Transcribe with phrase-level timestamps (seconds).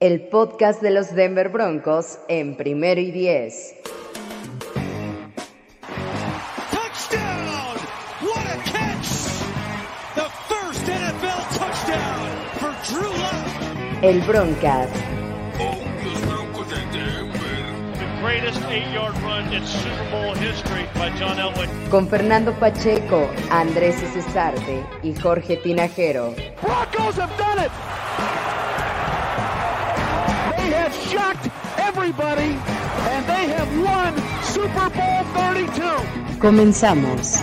[0.00, 3.74] el podcast de los Denver Broncos en primero y diez.
[6.70, 7.76] Touchdown!
[8.22, 9.06] What a catch!
[10.14, 14.02] The first NFL touchdown for Drew Lock.
[14.02, 14.96] El Broncast.
[21.90, 26.34] Con Fernando Pacheco, Andrés Cesarte y Jorge Tinajero.
[26.62, 28.49] Broncos have done it!
[31.10, 32.56] Shocked everybody,
[33.10, 34.14] and they have won
[34.44, 36.38] Super Bowl 32.
[36.38, 37.42] Comenzamos.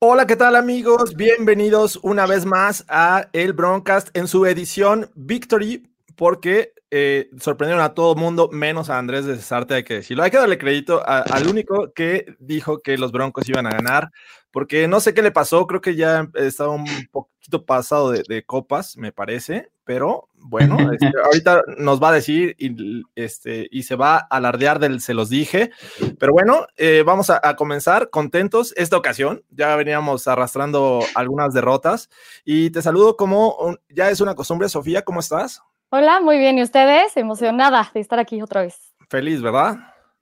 [0.00, 1.14] Hola, ¿qué tal amigos?
[1.16, 7.94] Bienvenidos una vez más a el Broncast en su edición Victory, porque eh, sorprendieron a
[7.94, 10.22] todo mundo, menos a Andrés de Cesarte, hay que decirlo.
[10.22, 14.10] Hay que darle crédito a- al único que dijo que los Broncos iban a ganar,
[14.50, 18.42] porque no sé qué le pasó, creo que ya estaba un poquito pasado de, de
[18.44, 23.96] copas, me parece, pero bueno, este, ahorita nos va a decir y, este, y se
[23.96, 25.70] va a alardear del se los dije.
[26.18, 29.42] Pero bueno, eh, vamos a, a comenzar contentos esta ocasión.
[29.48, 32.10] Ya veníamos arrastrando algunas derrotas
[32.44, 34.68] y te saludo como un- ya es una costumbre.
[34.68, 35.62] Sofía, ¿cómo estás?
[35.88, 36.58] Hola, muy bien.
[36.58, 37.16] ¿Y ustedes?
[37.16, 38.92] Emocionada de estar aquí otra vez.
[39.08, 39.78] Feliz, ¿verdad?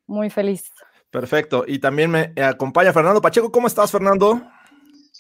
[0.07, 0.71] Muy feliz.
[1.11, 1.65] Perfecto.
[1.67, 3.51] Y también me acompaña Fernando Pacheco.
[3.51, 4.41] ¿Cómo estás, Fernando?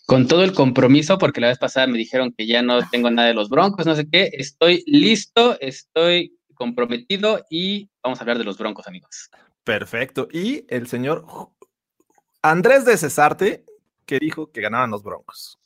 [0.06, 3.28] Con todo el compromiso, porque la vez pasada me dijeron que ya no tengo nada
[3.28, 8.44] de los broncos, no sé qué, estoy listo, estoy comprometido y vamos a hablar de
[8.44, 9.30] los broncos, amigos.
[9.64, 10.28] Perfecto.
[10.32, 11.26] Y el señor
[12.40, 13.64] Andrés de Cesarte,
[14.06, 15.58] que dijo que ganaban los Broncos.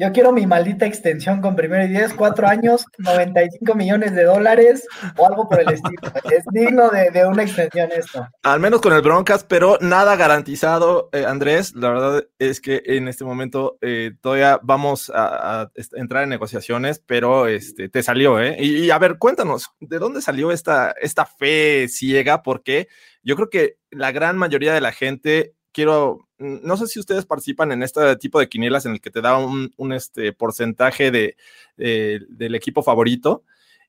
[0.00, 4.88] Yo quiero mi maldita extensión con primero y diez, cuatro años, 95 millones de dólares
[5.18, 6.00] o algo por el estilo.
[6.24, 8.26] Es digno de, una extensión esto.
[8.42, 11.74] Al menos con el Broncas, pero nada garantizado, eh, Andrés.
[11.74, 17.46] La verdad es que en este momento eh, todavía vamos a, entrar en negociaciones, pero
[17.46, 18.56] este, te salió, ¿eh?
[18.58, 22.42] Y, y a ver, cuéntanos, ¿de dónde salió esta, esta fe ciega?
[22.42, 22.88] Porque
[23.22, 27.70] yo creo que la gran mayoría de la gente, quiero, no sé si ustedes participan
[27.72, 31.36] en este tipo de quinielas en el que te da un, este, porcentaje de-
[31.76, 33.44] del equipo favorito.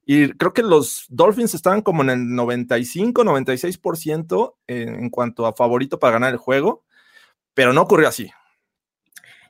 [0.05, 5.53] Y creo que los Dolphins estaban como en el 95, 96% en, en cuanto a
[5.53, 6.83] favorito para ganar el juego,
[7.53, 8.31] pero no ocurrió así.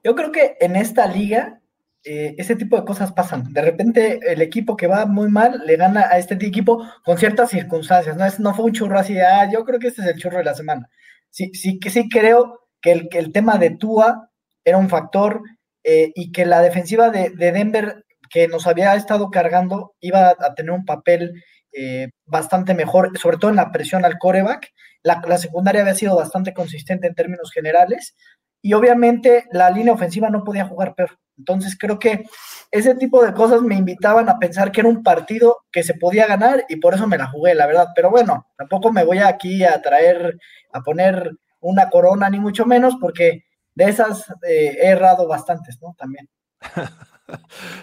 [0.03, 1.61] Yo creo que en esta liga
[2.03, 3.53] eh, ese tipo de cosas pasan.
[3.53, 7.51] De repente el equipo que va muy mal le gana a este equipo con ciertas
[7.51, 8.17] circunstancias.
[8.17, 10.17] No, es, no fue un churro así de, ah, yo creo que este es el
[10.19, 10.89] churro de la semana.
[11.29, 14.29] Sí, sí, que sí creo que el, el tema de Tua
[14.63, 15.41] era un factor
[15.83, 20.55] eh, y que la defensiva de, de Denver que nos había estado cargando iba a
[20.55, 21.43] tener un papel
[21.73, 24.71] eh, bastante mejor, sobre todo en la presión al coreback.
[25.03, 28.15] La, la secundaria había sido bastante consistente en términos generales
[28.61, 31.17] y obviamente la línea ofensiva no podía jugar peor.
[31.37, 32.23] Entonces creo que
[32.69, 36.27] ese tipo de cosas me invitaban a pensar que era un partido que se podía
[36.27, 37.87] ganar y por eso me la jugué, la verdad.
[37.95, 40.37] Pero bueno, tampoco me voy aquí a traer,
[40.71, 41.31] a poner
[41.61, 43.45] una corona, ni mucho menos, porque
[43.75, 45.95] de esas eh, he errado bastantes, ¿no?
[45.97, 46.29] También.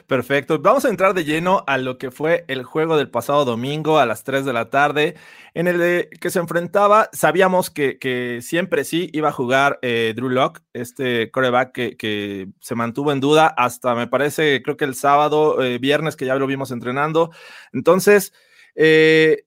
[0.07, 0.59] Perfecto.
[0.59, 4.07] Vamos a entrar de lleno a lo que fue el juego del pasado domingo a
[4.07, 5.15] las 3 de la tarde,
[5.55, 7.09] en el que se enfrentaba.
[7.13, 12.49] Sabíamos que, que siempre sí iba a jugar eh, Drew Lock, este coreback que, que
[12.61, 16.35] se mantuvo en duda hasta, me parece, creo que el sábado, eh, viernes, que ya
[16.35, 17.31] lo vimos entrenando.
[17.73, 18.33] Entonces,
[18.75, 19.45] eh,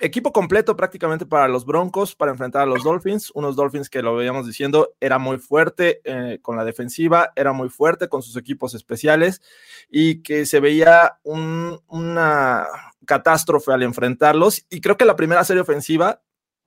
[0.00, 4.16] equipo completo prácticamente para los Broncos para enfrentar a los Dolphins, unos Dolphins que lo
[4.16, 8.74] veíamos diciendo era muy fuerte eh, con la defensiva, era muy fuerte con sus equipos
[8.74, 9.42] especiales
[9.90, 12.66] y que se veía un- una
[13.06, 16.22] catástrofe al enfrentarlos y creo que la primera serie ofensiva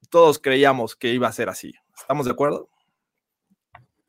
[0.10, 1.74] todos creíamos que iba a ser así.
[1.98, 2.70] ¿Estamos de acuerdo?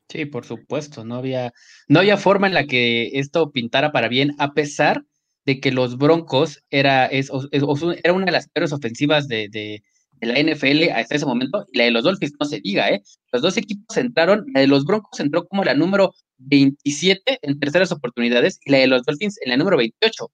[0.08, 1.52] Sí, por supuesto, no había,
[1.88, 5.04] no había forma en la que esto pintara para bien, a pesar
[5.46, 9.82] de que los Broncos era, es, era una de las peores ofensivas de, de-
[10.20, 13.02] de la NFL hasta ese momento, y la de los Dolphins no se diga, ¿eh?
[13.32, 17.92] Los dos equipos entraron, la de los Broncos entró como la número 27 en terceras
[17.92, 20.30] oportunidades, y la de los Dolphins en la número 28.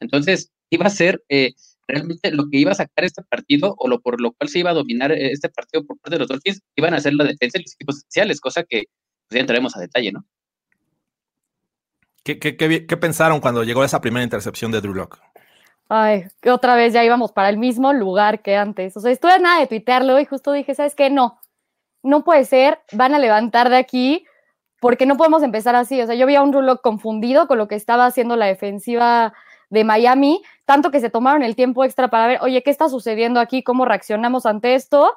[0.00, 1.52] Entonces, iba a ser eh,
[1.88, 4.70] realmente lo que iba a sacar este partido, o lo por lo cual se iba
[4.70, 7.58] a dominar eh, este partido por parte de los Dolphins, iban a ser la defensa
[7.58, 8.84] y los equipos especiales, cosa que
[9.28, 10.26] pues, ya entraremos a detalle, ¿no?
[12.24, 15.18] ¿Qué, qué, qué vi- qué pensaron cuando llegó esa primera intercepción de Drew Lock?
[15.88, 18.96] Ay, que otra vez ya íbamos para el mismo lugar que antes.
[18.96, 21.10] O sea, estuve a nada de tuitearlo y justo dije, ¿sabes qué?
[21.10, 21.38] No,
[22.02, 24.24] no puede ser, van a levantar de aquí
[24.80, 26.00] porque no podemos empezar así.
[26.00, 29.34] O sea, yo vi a un Rulo confundido con lo que estaba haciendo la defensiva
[29.68, 33.40] de Miami, tanto que se tomaron el tiempo extra para ver, oye, ¿qué está sucediendo
[33.40, 33.62] aquí?
[33.62, 35.14] ¿Cómo reaccionamos ante esto?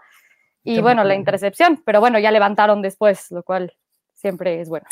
[0.63, 3.73] Y Qué bueno, la intercepción, pero bueno, ya levantaron después, lo cual
[4.13, 4.87] siempre es bueno.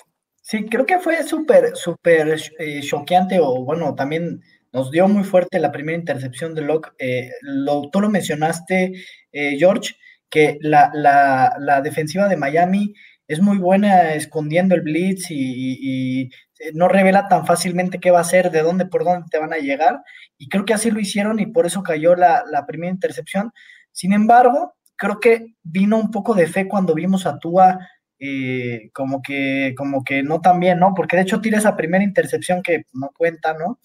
[0.45, 4.41] Sí, creo que fue súper, súper eh, choqueante o bueno, también
[4.73, 6.91] nos dio muy fuerte la primera intercepción de Locke.
[6.99, 8.91] Eh, lo, tú lo mencionaste,
[9.31, 9.95] eh, George,
[10.29, 12.93] que la, la, la, defensiva de Miami
[13.25, 16.29] es muy buena escondiendo el blitz y,
[16.73, 19.57] no revela tan fácilmente qué va a hacer, de dónde, por dónde te van a
[19.57, 20.01] llegar.
[20.37, 23.51] Y creo que así lo hicieron y por eso cayó la, la primera intercepción.
[23.91, 27.79] Sin embargo, creo que vino un poco de fe cuando vimos a Tua
[28.25, 30.93] eh, como que como que no tan bien, ¿no?
[30.95, 33.79] Porque de hecho tira esa primera intercepción que no cuenta, ¿no?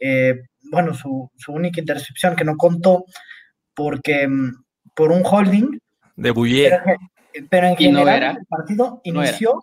[0.00, 3.04] Eh, bueno, su, única intercepción que no contó
[3.72, 4.64] porque mm,
[4.96, 5.78] por un holding.
[6.16, 6.72] De Bouillet.
[7.48, 9.62] Pero, en general el partido inició.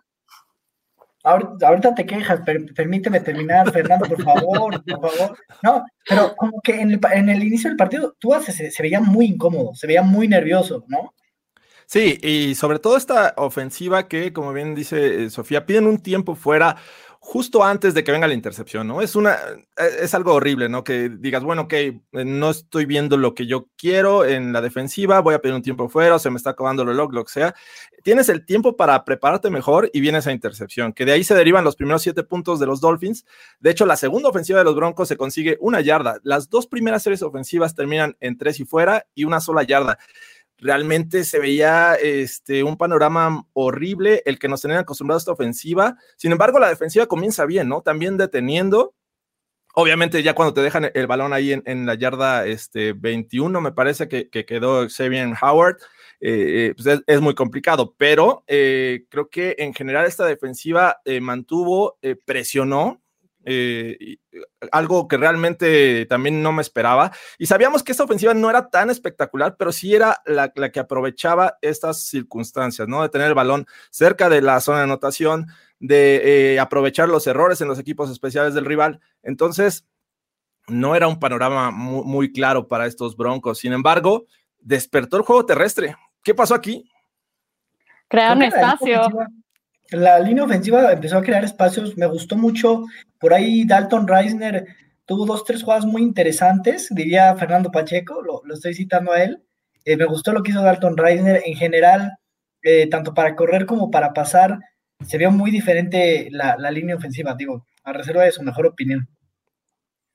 [1.22, 2.40] ahorita, te quejas,
[2.74, 5.38] permíteme terminar, Fernando, por favor, por favor.
[5.62, 9.00] No, pero como que en el, en el inicio del partido, tú se, se veía
[9.00, 11.12] muy incómodo, se veía muy nervioso, ¿no?
[11.92, 16.34] Sí, y sobre todo esta ofensiva que, como bien dice eh, Sofía, piden un tiempo
[16.34, 16.76] fuera
[17.20, 19.02] justo antes de que venga la intercepción, ¿no?
[19.02, 19.34] Es una,
[19.76, 20.84] e, es algo horrible, ¿no?
[20.84, 25.20] Que digas, bueno, ok, eh, no estoy viendo lo que yo quiero en la defensiva,
[25.20, 27.32] voy a pedir un tiempo fuera, o se me está acabando el log, lo que
[27.32, 27.54] sea.
[28.02, 31.62] Tienes el tiempo para prepararte mejor y viene esa intercepción, que de ahí se derivan
[31.62, 33.26] los primeros siete puntos de los Dolphins.
[33.60, 36.20] De hecho, la segunda ofensiva de los Broncos se consigue una yarda.
[36.22, 39.98] Las dos primeras series ofensivas terminan en tres y fuera y una sola yarda
[40.62, 45.96] realmente se veía este, un panorama horrible el que nos tenían acostumbrados a esta ofensiva.
[46.16, 47.82] Sin embargo, la defensiva comienza bien, ¿no?
[47.82, 48.94] También deteniendo.
[49.74, 54.06] Obviamente, ya cuando te dejan el balón ahí en, la yarda este, 21, me parece
[54.06, 55.78] que, quedó Xavier Howard,
[56.20, 61.98] eh, eh, pues es, muy complicado, pero eh, creo que en general esta defensiva mantuvo,
[62.24, 63.02] presionó,
[63.44, 64.16] eh,
[64.70, 67.12] algo que realmente también no me esperaba.
[67.38, 71.58] Y sabíamos que esta ofensiva no era tan espectacular, pero sí era la, que aprovechaba
[71.60, 73.02] estas circunstancias, ¿no?
[73.02, 75.46] De tener el balón cerca de la zona de anotación,
[75.78, 79.00] de eh, aprovechar los errores en los equipos especiales del rival.
[79.22, 79.86] Entonces,
[80.68, 83.58] no era un panorama muy, claro para estos Broncos.
[83.58, 84.26] Sin embargo,
[84.60, 85.96] despertó el juego terrestre.
[86.22, 86.88] ¿Qué pasó aquí?
[88.08, 89.02] Crearon espacio
[89.92, 92.84] la línea ofensiva empezó a crear espacios, me gustó mucho.
[93.18, 94.66] Por ahí Dalton Reisner
[95.04, 99.42] tuvo dos, tres jugadas muy interesantes, diría Fernando Pacheco, lo, estoy citando a él.
[99.84, 102.12] Eh, me gustó lo que hizo Dalton Reisner en general,
[102.62, 104.58] eh, tanto para correr como para pasar.
[105.06, 109.08] Se vio muy diferente la, línea ofensiva, digo, a reserva de su mejor opinión.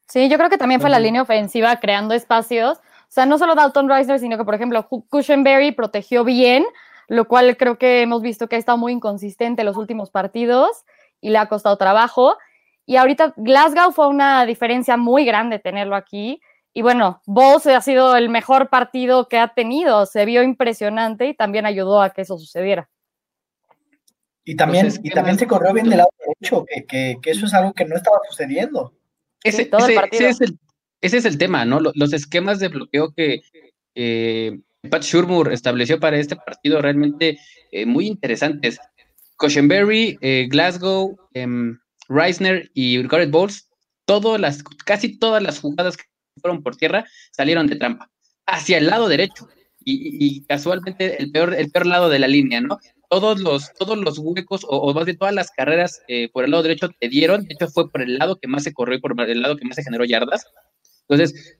[0.07, 2.77] Sí, yo creo que también fue la línea ofensiva creando espacios.
[2.77, 6.65] O sea, no solo Dalton Reisner, sino que, por ejemplo, Cushenberry protegió bien
[7.07, 10.86] lo cual creo que hemos visto que ha estado muy inconsistente en los últimos partidos
[11.21, 12.38] y le ha costado trabajo.
[12.86, 16.42] Y ahorita Glasgow fue una diferencia muy grande tenerlo aquí.
[16.74, 21.33] Y bueno, Bowles ha sido el mejor partido que ha tenido, se vio impresionante y
[21.33, 22.89] también ayudó a que eso sucediera.
[24.45, 27.83] Y también, y también se corrió bien del lado derecho, que, eso es algo que
[27.83, 28.94] no estaba sucediendo.
[29.44, 29.69] Ese,
[30.12, 30.57] es, el,
[31.01, 31.80] ese es el tema, ¿no?
[31.81, 33.42] Los esquemas de bloqueo que
[33.95, 34.59] eh,
[34.89, 37.39] Pat Shurmur estableció para este partido realmente
[37.71, 38.79] eh, muy interesantes.
[39.38, 41.77] Cushenberry, eh, Glasgow, em,
[42.09, 43.69] Reisner y Garrett Bowles,
[44.06, 46.06] todas las, casi todas las jugadas que
[46.41, 48.09] fueron por tierra salieron de trampa,
[48.45, 49.47] hacia el lado derecho.
[49.89, 52.77] Y, casualmente el peor, el peor lado de la línea, ¿no?
[53.09, 56.63] Todos los, todos los huecos, o, más de todas las carreras eh, por el lado
[56.63, 59.16] derecho te dieron, de hecho fue por el lado que más se corrió y por
[59.18, 60.45] el lado que más se generó yardas.
[61.07, 61.57] Entonces,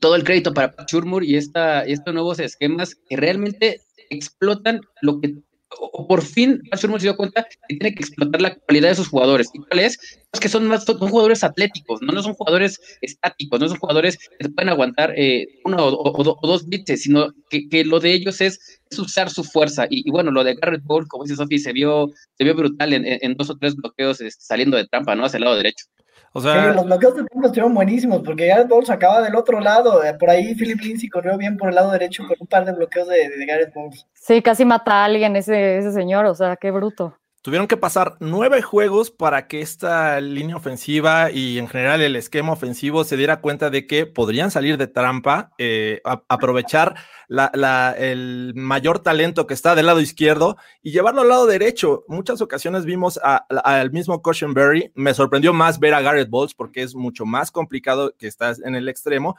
[0.00, 0.90] todo el crédito para Pat
[1.22, 5.34] y esta, estos nuevos esquemas que realmente explotan lo que
[5.78, 9.08] o por fin Pat se dio cuenta que tiene que explotar la cualidad de sus
[9.08, 9.50] jugadores.
[9.52, 9.98] ¿Y cuál es?
[10.32, 12.12] Es que son más jugadores atléticos, ¿no?
[12.12, 17.02] no son jugadores estáticos, no son jugadores que pueden aguantar eh, uno o, dos bits,
[17.02, 19.86] sino que, lo de ellos es, usar su fuerza.
[19.90, 23.04] Y, bueno, lo de Garrett Ball, como dice Sophie, se vio, se vio brutal en,
[23.06, 25.24] en, dos o tres bloqueos este, saliendo de trampa, ¿no?
[25.24, 25.86] Hacia el lado derecho
[26.34, 30.04] los bloqueos de tiempo estuvieron buenísimos porque Gareth Bowles acaba del otro lado.
[30.04, 32.72] Eh, por ahí Philip Lindsay corrió bien por el lado derecho con un par de
[32.72, 34.06] bloqueos de, de Gareth Bowles.
[34.14, 37.16] Sí, casi mata a alguien ese, ese señor, o sea, qué bruto.
[37.46, 42.50] Tuvieron que pasar nueve juegos para que esta línea ofensiva y en general el esquema
[42.50, 46.96] ofensivo se diera cuenta de que podrían salir de trampa, eh, aprovechar
[47.28, 52.02] el mayor talento que está del lado izquierdo y llevarlo al lado derecho.
[52.08, 54.90] Muchas ocasiones vimos al mismo Cushenberry.
[54.96, 58.74] Me sorprendió más ver a Garrett Bowles porque es mucho más complicado que estás en
[58.74, 59.36] el extremo.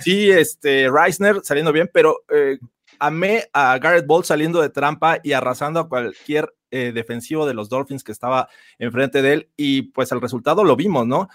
[0.00, 2.60] Sí, este Reisner saliendo bien, pero eh,
[3.00, 7.68] amé a Garrett Bowles saliendo de trampa y arrasando a cualquier eh, defensivo de los
[7.68, 8.48] Dolphins que estaba
[8.78, 11.28] enfrente de él y pues el resultado lo vimos, ¿no?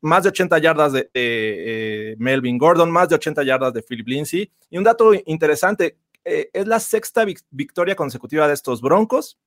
[0.00, 4.50] más de 80 yardas de eh, Melvin Gordon, más de 80 yardas de Philip Lindsay.
[4.70, 9.38] Y un dato interesante, eh, es la sexta victoria consecutiva de estos Broncos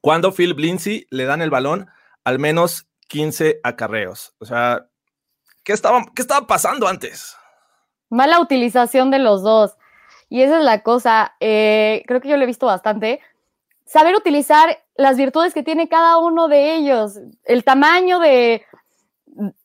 [0.00, 1.88] cuando Phil Lindsay le dan el balón
[2.24, 4.34] al menos 15 acarreos.
[4.38, 4.86] O sea,
[5.62, 7.36] ¿qué estaba, qué estaba pasando antes?
[8.08, 9.76] Mala utilización de los dos.
[10.28, 13.20] Y esa es la cosa, eh, creo que yo lo he visto bastante.
[13.90, 17.18] Saber utilizar las virtudes que tiene cada uno de ellos.
[17.42, 18.62] El tamaño de,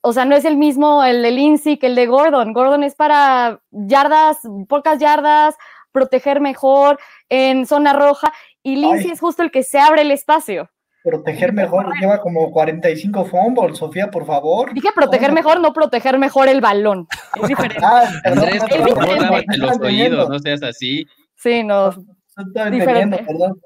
[0.01, 2.51] o sea, no es el mismo el de Lindsay que el de Gordon.
[2.51, 5.53] Gordon es para yardas, pocas yardas,
[5.91, 6.97] proteger mejor
[7.29, 10.71] en zona roja y Lindsay es justo el que se abre el espacio.
[11.03, 14.73] Proteger mejor, lleva como 45 fumbles, Sofía, por favor.
[14.73, 17.07] Dije proteger mejor, no proteger mejor el balón.
[17.43, 17.77] Es diferente.
[17.79, 21.05] Ah, Andrés, por favor, lávate los oídos, no seas así.
[21.35, 21.91] Sí, no.
[22.71, 23.23] Diferente.
[23.23, 23.61] Perdón.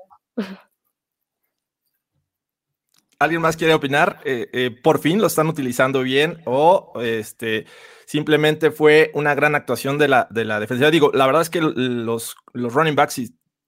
[3.19, 4.21] ¿Alguien más quiere opinar?
[4.23, 7.65] Eh, eh, ¿Por fin lo están utilizando bien o este,
[8.05, 10.89] simplemente fue una gran actuación de la, de la defensiva?
[10.89, 13.19] Digo, la verdad es que los, los running backs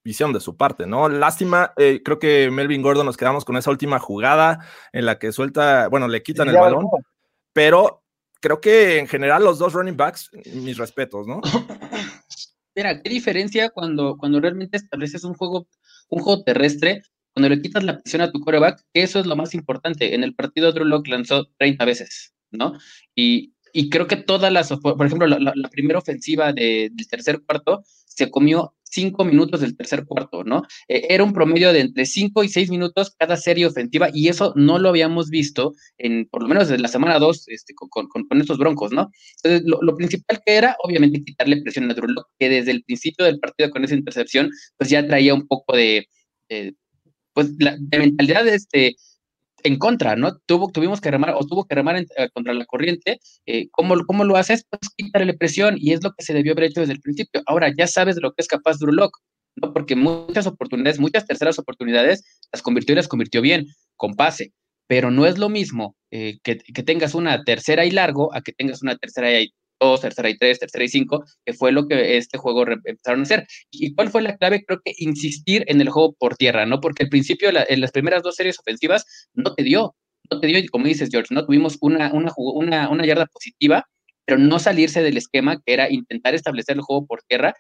[0.04, 1.10] visión de su parte, ¿no?
[1.10, 5.32] Lástima, eh, creo que Melvin Gordon nos quedamos con esa última jugada en la que
[5.32, 6.88] suelta, bueno, le quitan el balón,
[7.54, 8.04] pero
[8.40, 11.42] creo que en general los dos running backs, mis respetos, ¿no?
[12.76, 15.68] Mira, qué diferencia cuando, cuando realmente estableces un juego,
[16.12, 17.02] un juego terrestre,
[17.34, 20.14] cuando le quitas la presión a tu coreback, eso es lo más importante.
[20.14, 22.74] En el partido Drew Locke lanzó 30 veces, ¿no?
[23.16, 28.30] Y, y creo que todas las, por ejemplo, la, primera ofensiva del tercer cuarto se
[28.30, 30.64] comió cinco minutos del tercer cuarto, ¿no?
[30.88, 34.54] Eh, era un promedio de entre cinco y seis minutos cada serie ofensiva y eso
[34.56, 38.42] no lo habíamos visto en, por lo menos desde la semana dos, este, con, con,
[38.42, 39.10] estos broncos, ¿no?
[39.44, 42.08] Entonces, lo, principal que era, obviamente, quitarle presión a Drew
[42.38, 46.08] que desde el principio del partido con esa intercepción, pues ya traía un poco de,
[47.34, 48.96] pues, la, mentalidad de este
[49.64, 50.38] en contra, ¿no?
[50.46, 53.20] Tuvo, tuvimos que remar o tuvo que remar eh, contra la corriente.
[53.46, 54.66] Eh, ¿cómo, lo haces?
[54.70, 57.42] Pues quitarle presión y es lo que se debió haber hecho desde el principio.
[57.46, 59.74] Ahora ya sabes de lo que es capaz Drew ¿no?
[59.74, 64.54] Porque muchas oportunidades, muchas terceras oportunidades las convirtió y las convirtió bien, con pase.
[64.88, 68.52] Pero no es lo mismo eh, que, que, tengas una tercera y largo a que
[68.52, 69.54] tengas una tercera y
[70.02, 73.48] tercera y tres, tercera y cinco, que fue lo que este juego empezaron a hacer.
[73.72, 74.64] ¿Y cuál fue la clave?
[74.66, 76.80] Creo que insistir en el juego por tierra, ¿no?
[76.82, 79.96] Porque al principio, en las primeras dos series ofensivas, no te dio,
[80.32, 81.46] no te dio, y como dices, George, ¿no?
[81.46, 83.86] Tuvimos una, una, una, una yarda positiva,
[84.26, 87.56] pero no salirse del esquema que era intentar establecer el juego por tierra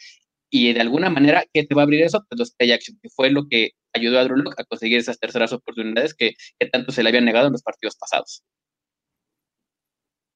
[0.53, 2.25] y de alguna manera, ¿qué te va a abrir eso?
[2.29, 5.53] Pues los play action, que fue lo que ayudó a Drew a conseguir esas terceras
[5.53, 8.43] oportunidades que, que tanto se le habían negado en los partidos pasados.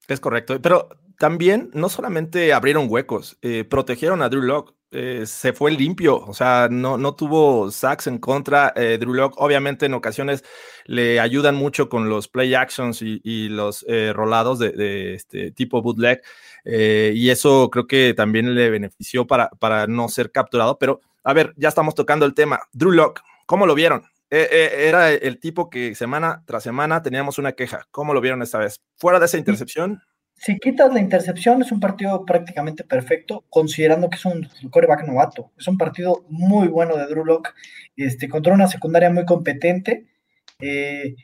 [0.07, 4.73] Es correcto, pero también no solamente abrieron huecos, eh, protegieron a Drew Locke.
[4.91, 8.71] Eh, se fue limpio, o sea, no, no tuvo sacks en contra.
[8.75, 10.43] Eh, Drew Locke, obviamente, en ocasiones
[10.85, 16.21] le ayudan mucho con los play actions y, los rolados de, este tipo bootleg,
[16.63, 20.77] y eso creo que también le benefició para, para no ser capturado.
[20.77, 22.61] Pero, a ver, ya estamos tocando el tema.
[22.71, 24.03] Drew Locke, ¿cómo lo vieron?
[24.29, 27.87] Era el tipo que semana tras semana teníamos una queja.
[27.91, 28.81] ¿Cómo lo vieron esta vez?
[28.97, 30.01] Fuera de esa intercepción,
[30.37, 35.51] si quitas la intercepción, es un partido prácticamente perfecto, considerando que es un coreback novato.
[35.57, 37.53] Es un partido muy bueno de Drew Locke,
[37.95, 40.07] este, contra una secundaria muy competente.
[40.59, 41.15] Eh,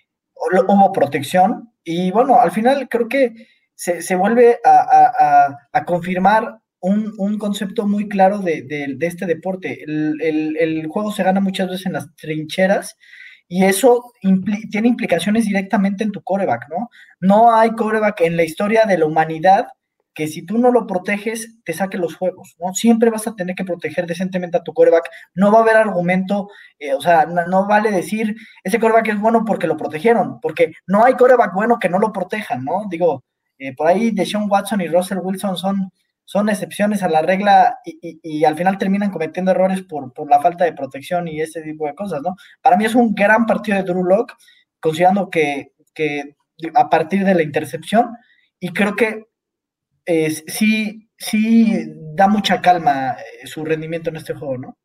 [0.68, 8.10] hubo protección y bueno, al final creo que se, vuelve a, confirmar un, concepto muy
[8.10, 9.84] claro de, este deporte.
[9.84, 12.98] el, juego se gana muchas veces en las trincheras
[13.48, 14.14] y eso
[14.72, 16.90] tiene implicaciones directamente en tu coreback, ¿no?
[17.20, 19.68] No hay coreback en la historia de la humanidad
[20.14, 22.74] que si tú no lo proteges, te saque los juegos, ¿no?
[22.74, 25.10] Siempre vas a tener que proteger decentemente a tu coreback.
[25.36, 29.46] No va a haber argumento, eh, o sea, no, vale decir, ese coreback es bueno
[29.46, 32.86] porque lo protegieron, porque no hay coreback bueno que no lo protejan, ¿no?
[32.90, 33.24] Digo,
[33.58, 35.92] eh, por ahí Deshaun Watson y Russell Wilson son
[36.32, 40.72] son excepciones a la regla y, al final terminan cometiendo errores por, la falta de
[40.72, 42.38] protección y ese tipo de cosas, ¿no?
[42.62, 44.34] Para mí es un gran partido de Drew Locke,
[44.80, 45.74] considerando que,
[46.74, 48.16] a partir de la intercepción,
[48.62, 49.26] y creo que
[50.48, 51.86] sí, sí
[52.16, 54.78] da mucha calma eh, su rendimiento en este juego, ¿no?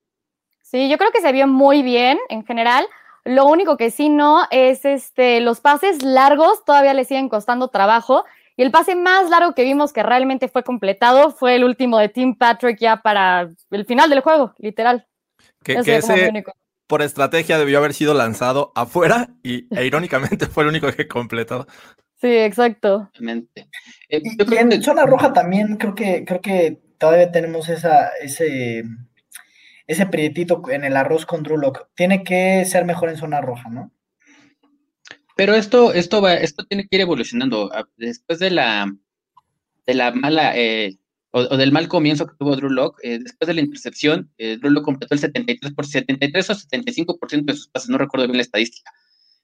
[0.62, 2.88] Sí, yo creo que se vio muy bien en general.
[3.24, 8.24] Lo único que sí no es este, los pases largos todavía le siguen costando trabajo
[8.56, 12.08] y el pase más largo que vimos que realmente fue completado fue el último de
[12.08, 15.06] Tim Patrick ya para el final del juego, literal.
[15.62, 16.44] Que, ese,
[16.86, 21.66] por estrategia debió haber sido lanzado afuera y e irónicamente fue el único que completó.
[22.20, 23.10] Sí, exacto.
[24.08, 28.84] Eh, y, en zona roja también creo que creo que todavía tenemos esa ese
[29.86, 31.60] ese prietito en el arroz con Drew
[31.94, 33.92] Tiene que ser mejor en zona roja, ¿no?
[35.36, 37.70] Pero esto, esto va, esto tiene que ir evolucionando.
[37.72, 38.90] Ah, después de la,
[39.86, 40.98] de la mala, eh,
[41.30, 44.70] o, del mal comienzo que tuvo Drew Locke, eh, después de la intercepción, eh, Drew
[44.70, 48.42] Locke completó el 73%, por, 73 o 75% de sus pases, no recuerdo bien la
[48.42, 48.90] estadística.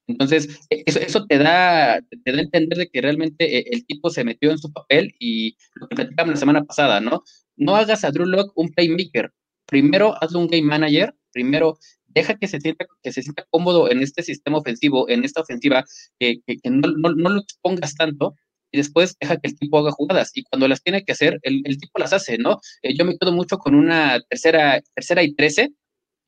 [0.07, 3.85] Entonces, e, eso, eso te, da, te da a entender de que realmente eh, el
[3.85, 7.23] tipo se metió en su papel y lo que platicamos la semana pasada, ¿no?
[7.57, 9.31] No hagas a Drew Locke un playmaker.
[9.67, 11.79] Primero hazlo un game manager, primero
[12.15, 15.85] deja que se sienta, que se sienta cómodo en este sistema ofensivo, en esta ofensiva,
[16.19, 18.35] que, que, no, no, no, lo expongas tanto
[18.71, 20.31] y después deja que el tipo haga jugadas.
[20.35, 22.61] Y cuando las tiene que hacer, el, el tipo las hace, ¿no?
[22.83, 25.73] Eh, yo me quedo mucho con una tercera, tercera y trece,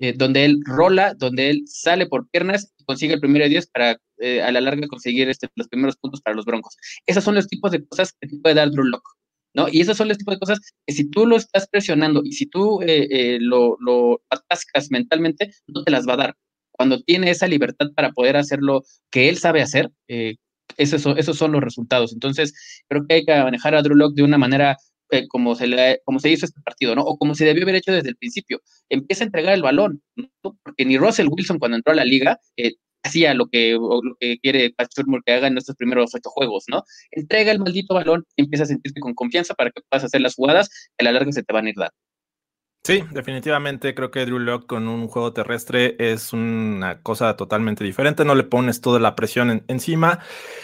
[0.00, 3.68] eh, donde él rola, donde él sale por piernas y consigue el primero de 10
[3.68, 6.76] para eh, a la larga conseguir este, los primeros puntos para los Broncos.
[7.06, 8.90] Esos son los tipos de cosas que te puede dar Drew.
[9.54, 9.68] ¿No?
[9.70, 12.46] Y esos son los tipos de cosas que si tú lo estás presionando y si
[12.46, 12.80] tú
[13.40, 16.36] lo, lo atascas mentalmente, no te las va a dar
[16.76, 20.36] cuando tiene esa libertad para poder hacer lo que él sabe hacer, eh,
[20.76, 22.12] esos, esos son los resultados.
[22.12, 22.52] Entonces,
[22.88, 24.76] creo que hay que manejar a Drew Locke de una manera
[25.10, 27.02] eh, como, se le, como se hizo este partido, ¿no?
[27.02, 28.60] O como se debió haber hecho desde el principio.
[28.88, 30.28] Empieza a entregar el balón, ¿no?
[30.42, 34.38] Porque ni Russell Wilson cuando entró a la liga eh, hacía lo que, lo que
[34.38, 36.82] quiere Patrick que haga en estos primeros ocho juegos, ¿no?
[37.12, 40.34] Entrega el maldito balón y empieza a sentirte con confianza para que puedas hacer las
[40.34, 42.03] jugadas que a la larga se te van a ir dando.
[42.86, 48.26] Sí, definitivamente creo que Drew Locke con un juego terrestre es una cosa totalmente diferente.
[48.26, 50.18] No le pones toda la presión encima.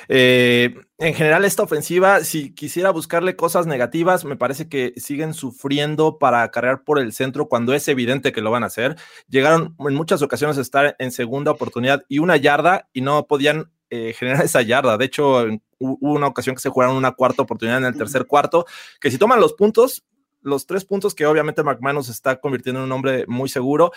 [0.06, 6.18] Eh, en general, esta ofensiva, si quisiera buscarle cosas negativas, me parece que siguen sufriendo
[6.18, 8.96] para cargar por el centro cuando es evidente que lo van a hacer.
[9.26, 13.72] Llegaron en muchas ocasiones a estar en segunda oportunidad y una yarda y no podían
[13.88, 14.98] eh, generar esa yarda.
[14.98, 15.46] De hecho,
[15.78, 18.66] hubo una ocasión que se jugaron una cuarta oportunidad en el tercer cuarto,
[19.00, 20.04] que si toman los puntos,
[20.42, 23.92] los tres puntos que obviamente McManus está convirtiendo en un hombre muy seguro,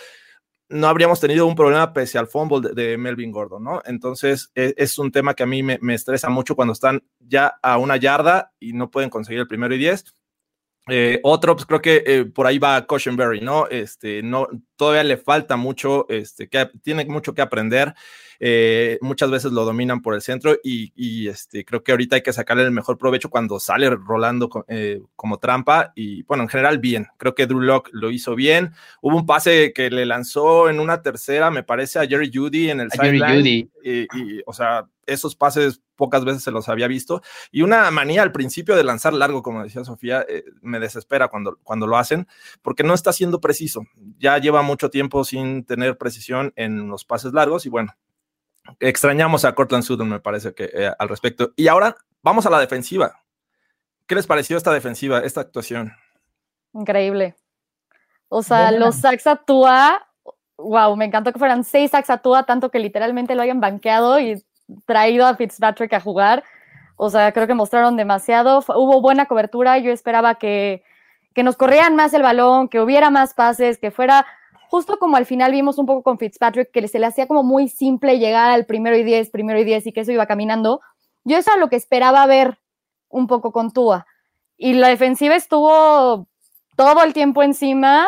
[0.70, 3.82] no habríamos tenido un problema pese al fumble de, Melvin Gordon, ¿no?
[3.86, 7.78] Entonces e, es, un tema que a mí me, estresa mucho cuando están ya a
[7.78, 10.06] una yarda y no pueden conseguir el primero y diez.
[10.90, 13.68] Eh, otro, pues creo que eh, por ahí va Cushenberry, ¿no?
[13.68, 17.94] Este, no, todavía le falta mucho, este, que tiene mucho que aprender.
[18.46, 22.34] Eh, muchas veces lo dominan por el centro y, este, creo que ahorita hay que
[22.34, 27.08] sacarle el mejor provecho cuando sale rolando eh, como trampa y bueno, en general bien,
[27.16, 31.02] creo que Drew Locke lo hizo bien, hubo un pase que le lanzó en una
[31.02, 36.26] tercera, me parece a Jerry Judy en el sideline y, o sea, esos pases pocas
[36.26, 37.22] veces se los había visto.
[37.52, 41.60] Y una manía al principio de lanzar largo, como decía Sofía, eh, me desespera cuando,
[41.64, 42.28] cuando lo hacen
[42.62, 43.86] porque no está siendo preciso,
[44.20, 47.96] ya lleva mucho tiempo sin tener precisión en los pases largos y bueno,
[48.80, 51.54] extrañamos a Cortland Sutton, me parece que eh, al respecto.
[51.56, 53.24] Y ahora vamos a la defensiva.
[54.08, 55.94] ¿Qué les pareció esta defensiva, esta actuación?
[56.74, 57.36] Increíble.
[58.28, 60.08] O sea, los sacks actúa,
[60.58, 64.44] wow, me encantó que fueran seis sacks actúa, tanto que literalmente lo hayan banqueado y
[64.86, 66.44] traído a Fitzpatrick a jugar.
[66.96, 68.64] O sea, creo que mostraron demasiado.
[68.68, 69.78] Hubo buena cobertura.
[69.78, 70.84] Yo esperaba que,
[71.34, 74.26] que nos corrieran más el balón, que hubiera más pases, que fuera
[74.74, 77.68] justo como al final vimos un poco con Fitzpatrick, que se le hacía como muy
[77.68, 80.82] simple llegar al primero y diez, primero y diez, y que eso iba caminando,
[81.24, 82.58] yo eso es lo que esperaba ver
[83.08, 84.08] un poco con Tua.
[84.58, 86.28] Y la defensiva estuvo
[86.76, 88.08] todo el tiempo encima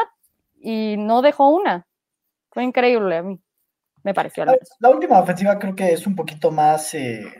[0.59, 1.85] y no dejó una.
[2.49, 3.39] Fue increíble a mí,
[4.01, 4.43] me pareció.
[4.79, 7.31] La, última ofensiva creo que es un poquito más, eh,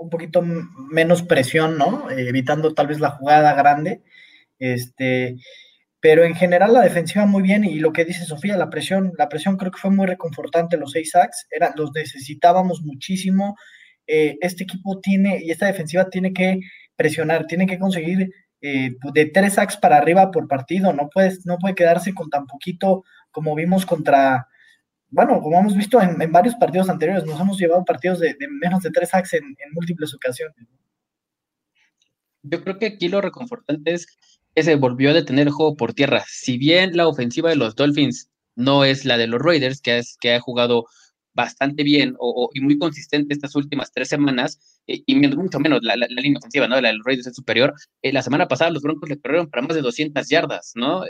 [0.00, 2.08] un poquito menos presión, ¿no?
[2.10, 4.04] Eh, evitando tal vez la jugada grande.
[4.60, 5.36] Este,
[6.04, 9.30] pero en general la defensiva muy bien y lo que dice Sofía, la presión, la
[9.30, 13.56] presión creo que fue muy reconfortante los seis sacks, era, los necesitábamos muchísimo.
[14.06, 16.60] Eh, este equipo tiene y esta defensiva tiene que
[16.94, 18.28] presionar, tiene que conseguir
[18.60, 22.44] eh, de tres sacks para arriba por partido, no, puedes, no puede quedarse con tan
[22.46, 24.46] poquito como vimos contra,
[25.08, 28.90] bueno, como hemos visto en, varios partidos anteriores, nos hemos llevado partidos de, menos de
[28.90, 30.54] tres sacks en múltiples ocasiones.
[32.42, 34.06] Yo creo que aquí lo reconfortante es
[34.62, 36.24] se volvió a detener el juego por tierra.
[36.28, 40.40] Si bien la ofensiva de los Dolphins no es la de los Raiders, que, ha
[40.40, 40.86] jugado
[41.34, 45.96] bastante bien o, y muy consistente estas últimas tres semanas, eh, y mucho menos la,
[45.96, 46.80] línea ofensiva, ¿no?
[46.80, 47.74] La de los Raiders es superior.
[48.02, 51.02] Eh, la semana pasada los Broncos le corrieron para más de 200 yardas, ¿no?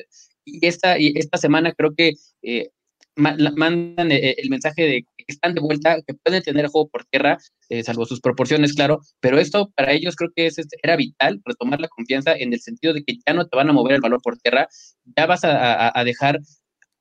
[0.47, 2.71] Y esta, y esta semana creo que eh,
[3.17, 7.83] mandan el mensaje de que están de vuelta, que pueden tener juego por tierra, eh,
[7.83, 11.89] salvo sus proporciones, claro, pero esto para ellos creo que es, era vital, retomar la
[11.89, 14.39] confianza en el sentido de que ya no te van a mover el valor por
[14.39, 14.69] tierra,
[15.17, 16.41] ya vas a dejar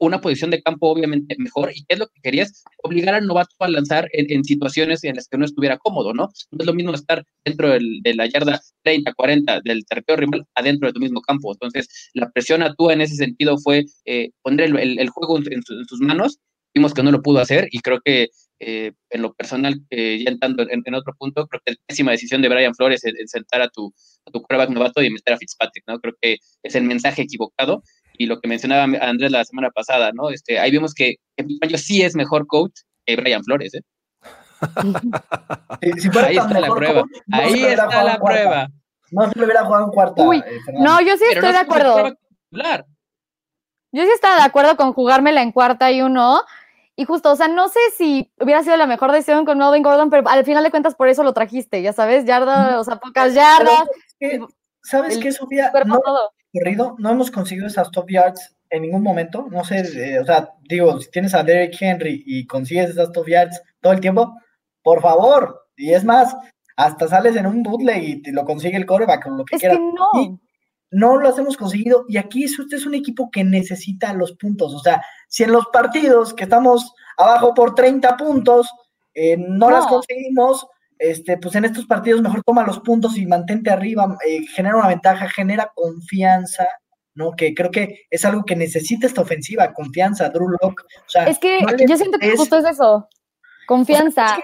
[0.06, 1.72] una posición de campo obviamente mejor.
[1.74, 2.64] ¿Y qué es lo que querías?
[2.84, 6.30] Obligar al novato a lanzar en, situaciones en las que no estuviera cómodo, ¿no?
[6.52, 10.88] No es lo mismo estar dentro de la yarda 30, 40 del territorio rival adentro
[10.88, 11.54] de tu mismo campo.
[11.54, 16.40] Entonces, la presión a en ese sentido fue eh, poner el, juego en, sus manos.
[16.74, 20.32] Vimos que no lo pudo hacer y creo que eh, en lo personal, eh, ya
[20.32, 23.68] entrando en, otro punto, creo que es pésima decisión de Brian Flores en, sentar a
[23.68, 23.94] tu,
[24.26, 26.00] a tu quarterback novato y meter a Fitzpatrick, ¿no?
[26.00, 27.84] Creo que es el mensaje equivocado
[28.18, 30.30] y lo que mencionaba Andrés la semana pasada, ¿no?
[30.30, 32.74] Este, ahí vemos que, que sí es mejor coach
[33.06, 33.82] que Brian Flores, ¿eh?
[35.82, 37.04] ahí está la prueba.
[37.32, 38.68] ahí está la prueba.
[39.12, 40.24] No se le hubiera jugado en cuarta.
[40.24, 42.14] Uy, eh, no, yo sí estoy de acuerdo.
[43.92, 46.42] Yo sí estaba de acuerdo con jugármela en cuarta y uno.
[46.96, 50.10] Y justo, o sea, no sé si hubiera sido la mejor decisión con Melvin Gordon,
[50.10, 53.34] pero al final de cuentas por eso lo trajiste, ya sabes, yardas, o sea, pocas
[53.34, 53.88] yardas.
[54.84, 55.72] ¿Sabes qué, Sofía?
[55.86, 56.00] No,
[56.54, 59.48] corrido, no hemos conseguido esas top yards en ningún momento.
[59.50, 63.62] No sé, o sea, digo, si tienes a Derek Henry y consigues esas top yards
[63.82, 64.38] todo el tiempo,
[64.84, 65.68] por favor.
[65.76, 66.36] Y es más,
[66.76, 69.76] hasta sales en un bootleg y te lo consigue el coreback lo que es quiera.
[69.76, 70.40] Que no.
[70.94, 72.06] No lo hemos conseguido.
[72.08, 74.74] Y aquí usted es un equipo que necesita los puntos.
[74.74, 78.70] O sea, si en los partidos que estamos abajo por 30 puntos
[79.14, 80.66] eh, no, las conseguimos,
[80.98, 84.88] este, pues en estos partidos mejor toma los puntos y mantente arriba, eh, genera una
[84.88, 86.68] ventaja, genera confianza,
[87.16, 87.32] ¿no?
[87.32, 90.82] Que creo que es algo que necesita esta ofensiva, confianza, Drew Lock.
[91.06, 93.08] O sea, es que yo siento que justo es eso,
[93.68, 94.38] confianza.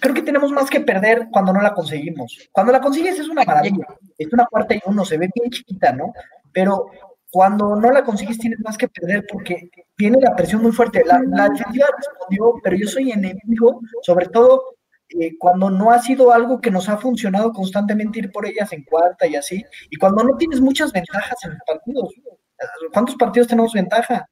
[0.00, 2.48] Creo que tenemos más que perder cuando no la conseguimos.
[2.52, 3.86] Cuando la consigues es una maravilla,
[4.18, 6.12] es una cuarta y uno, se ve bien chiquita, ¿no?
[6.52, 6.86] Pero
[7.30, 11.02] cuando no la consigues tienes más que perder porque tiene la presión muy fuerte.
[11.04, 14.76] La, la defensiva respondió, pero yo soy enemigo, sobre todo
[15.20, 18.84] eh, cuando no ha sido algo que nos ha funcionado constantemente ir por ellas en
[18.84, 22.14] cuarta y así, y cuando no tienes muchas ventajas en los partidos.
[22.92, 24.28] ¿Cuántos partidos tenemos ventaja?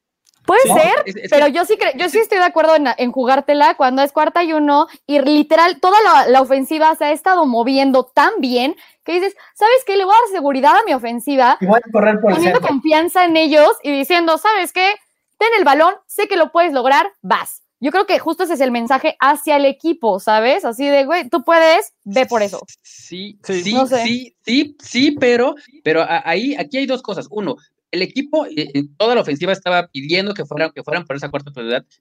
[0.51, 4.43] Puede ser, pero yo sí yo sí estoy de acuerdo en, jugártela cuando es cuarta
[4.43, 9.37] y uno y literal toda la, ofensiva se ha estado moviendo tan bien que dices,
[9.55, 9.97] ¿sabes qué?
[9.97, 13.27] Le voy a dar seguridad a mi ofensiva, y voy a correr por poniendo confianza
[13.27, 14.95] en ellos y diciendo, ¿sabes qué?
[15.39, 17.63] Ten el balón, sé que lo puedes lograr, vas.
[17.79, 20.65] Yo creo que justo ese es el mensaje hacia el equipo, ¿sabes?
[20.65, 22.61] Así de, güey, tú puedes, ve por eso.
[22.83, 27.29] Sí, sí, sí, sí, sí, pero, pero ahí, aquí hay dos cosas.
[27.31, 27.57] Uno,
[27.91, 31.29] el equipo, eh, eh, toda la ofensiva estaba pidiendo que fueran, que fueran por esa
[31.29, 31.53] cuarta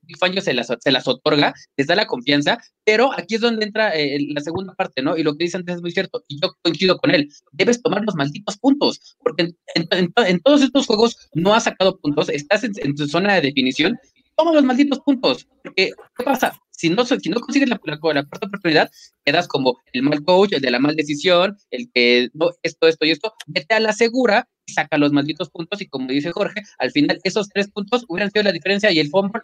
[0.07, 3.65] y Fangio se las, se las otorga, les da la confianza, pero aquí es donde
[3.65, 5.17] entra eh, la segunda parte, ¿no?
[5.17, 7.29] Y lo que dice antes es muy cierto, y yo coincido con él.
[7.51, 12.63] Debes tomar los malditos puntos, porque en, todos estos juegos no has sacado puntos, estás
[12.63, 13.97] en, en tu zona de definición
[14.39, 15.47] toma los malditos puntos.
[15.63, 16.57] Porque, ¿qué pasa?
[16.71, 17.99] Si no, si no consigues la, cuarta
[18.41, 18.89] oportunidad,
[19.25, 23.05] quedas como el mal coach, el de la mal decisión, el que no, esto, esto
[23.05, 25.81] y esto, vete a la segura y saca los malditos puntos.
[25.81, 29.09] Y como dice Jorge, al final esos tres puntos hubieran sido la diferencia y el
[29.09, 29.41] fumble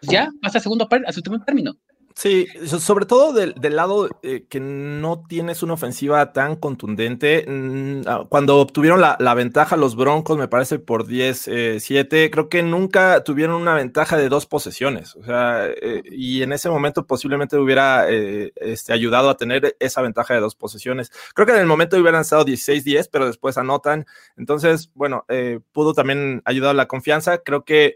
[0.00, 1.76] pues ya pasa a segundo a su segundo término.
[2.16, 7.44] Sí, sobre todo del, lado eh, que no tienes una ofensiva tan contundente.
[7.46, 12.62] Mm, ah, cuando obtuvieron la, ventaja los Broncos, me parece por 10-7, eh, creo que
[12.62, 15.14] nunca tuvieron una ventaja de dos posesiones.
[15.16, 20.34] O sea, eh, y en ese momento posiblemente hubiera este, ayudado a tener esa ventaja
[20.34, 21.12] de dos posesiones.
[21.34, 24.04] Creo que en el momento hubieran estado 16-10, pero después anotan.
[24.36, 25.24] Entonces, bueno,
[25.72, 27.38] pudo también ayudar la confianza.
[27.38, 27.94] Creo que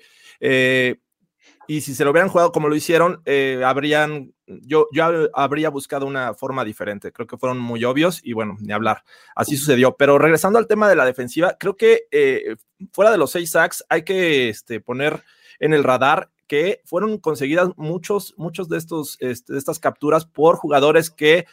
[1.67, 6.07] y si se lo hubieran jugado como lo hicieron, eh, habrían, yo, yo habría buscado
[6.07, 7.13] una forma diferente.
[7.13, 9.05] Creo que fueron muy obvios y bueno, ni hablar.
[9.35, 9.97] Así sucedió.
[9.97, 12.57] Pero regresando al tema de la defensiva, creo que eh,
[12.93, 15.23] fuera de los seis sacks hay que este, poner
[15.59, 20.57] en el radar que fueron conseguidas muchos, muchos de estos, este, de estas capturas por
[20.57, 21.47] jugadores que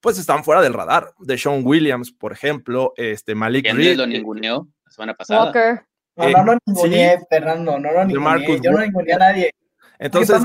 [0.00, 1.12] pues están fuera del radar.
[1.18, 3.96] De Sean Williams, por ejemplo, este Malik Reed.
[3.96, 5.44] lo ninguneó la semana pasada?
[5.44, 5.86] Walker.
[6.16, 9.50] No, no, no ninguneé, Fernando, no lo ninguneé, yo no ninguneé a nadie.
[9.98, 10.40] Entonces,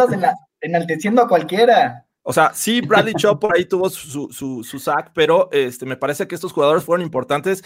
[0.60, 2.06] enalteciendo a cualquiera.
[2.24, 5.98] O sea, sí, Bradley Chop por ahí tuvo su, su, su, sack, pero este, me
[5.98, 7.64] parece que estos jugadores fueron importantes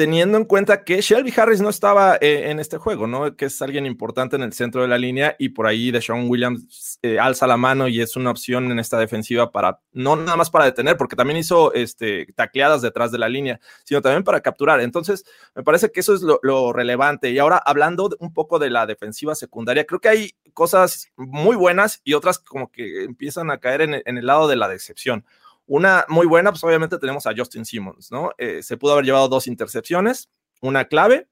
[0.00, 3.36] teniendo en cuenta que Shelby Harris no estaba eh, en este juego, ¿no?
[3.36, 6.98] Que es alguien importante en el centro de la línea y por ahí Deshaun Williams
[7.02, 10.48] eh, alza la mano y es una opción en esta defensiva para, no nada más
[10.48, 14.80] para detener, porque también hizo este, tacleadas detrás de la línea, sino también para capturar.
[14.80, 17.30] Entonces, me parece que eso es lo, relevante.
[17.30, 22.00] Y ahora, hablando un poco de la defensiva secundaria, creo que hay cosas muy buenas
[22.04, 25.26] y otras como que empiezan a caer en, en el lado de la decepción.
[25.70, 28.32] Una muy buena, pues obviamente tenemos a Justin Simmons, ¿no?
[28.38, 30.28] Eh, se pudo haber llevado dos intercepciones,
[30.60, 31.28] una clave,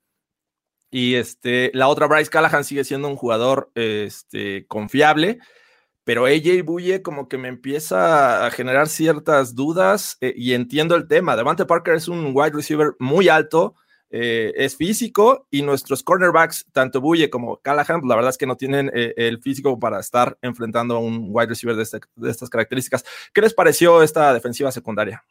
[0.93, 5.41] y este, la otra, Bryce Callahan, sigue siendo un jugador este, confiable,
[6.05, 11.09] pero AJ Buye como que me empieza a generar ciertas dudas eh, y entiendo el
[11.09, 11.35] tema.
[11.35, 13.75] Devante Parker es un wide receiver muy alto,
[14.11, 18.57] eh, es físico y nuestros cornerbacks, tanto Buye como Callahan, la verdad es que no
[18.57, 22.49] tienen eh, el físico para estar enfrentando a un wide receiver de, este, de, estas
[22.49, 23.05] características.
[23.35, 25.23] ¿Qué les pareció esta defensiva secundaria?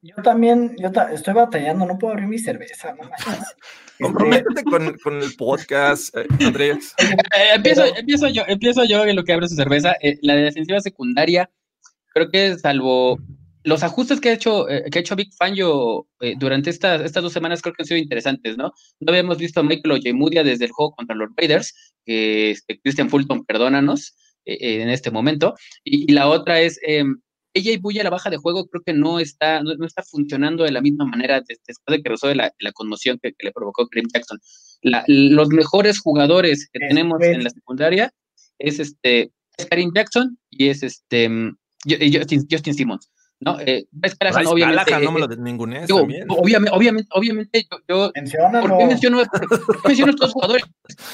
[0.00, 3.08] Yo también, yo ta- estoy batallando, no puedo abrir mi cerveza, no
[4.00, 6.94] Comprométete con, con el podcast, eh, Andrés.
[6.98, 9.94] Eh, empiezo, Pero- empiezo yo, empiezo yo en lo que abre su cerveza.
[10.00, 11.50] Eh, la defensiva secundaria,
[12.12, 13.18] creo que salvo
[13.64, 17.22] los ajustes que ha hecho, eh, que ha hecho Big Fangio eh, durante estas, estas
[17.22, 18.72] dos semanas, creo que han sido interesantes, ¿no?
[19.00, 23.08] No habíamos visto a Michael Ojemudia desde el juego contra los Raiders, que este, Christian
[23.10, 25.54] Fulton, perdónanos, eh, eh, en este momento.
[25.84, 27.04] Y, y la otra es, eh,
[27.54, 30.72] AJ Buya, la baja de juego, creo que no está, no, no está funcionando de
[30.72, 33.86] la misma manera des- después de que resuelve la, la conmoción que, que le provocó
[33.88, 34.38] Kareem Jackson.
[34.80, 38.12] La- los mejores jugadores que Es tenemos en la secundaria
[38.58, 43.10] es este es Karim Jackson y es este mm, y Justin, Justin Simmons,
[43.44, 43.58] ¿no?
[43.60, 46.26] Eh, Bryce Callahan, Bryce obviamente, Callahan, no me lo ningunees digo, también.
[46.28, 48.12] obviamente, obviamente, obviamente, yo, yo.
[48.12, 50.64] ¿Por qué menciono, por, qué menciono estos jugadores?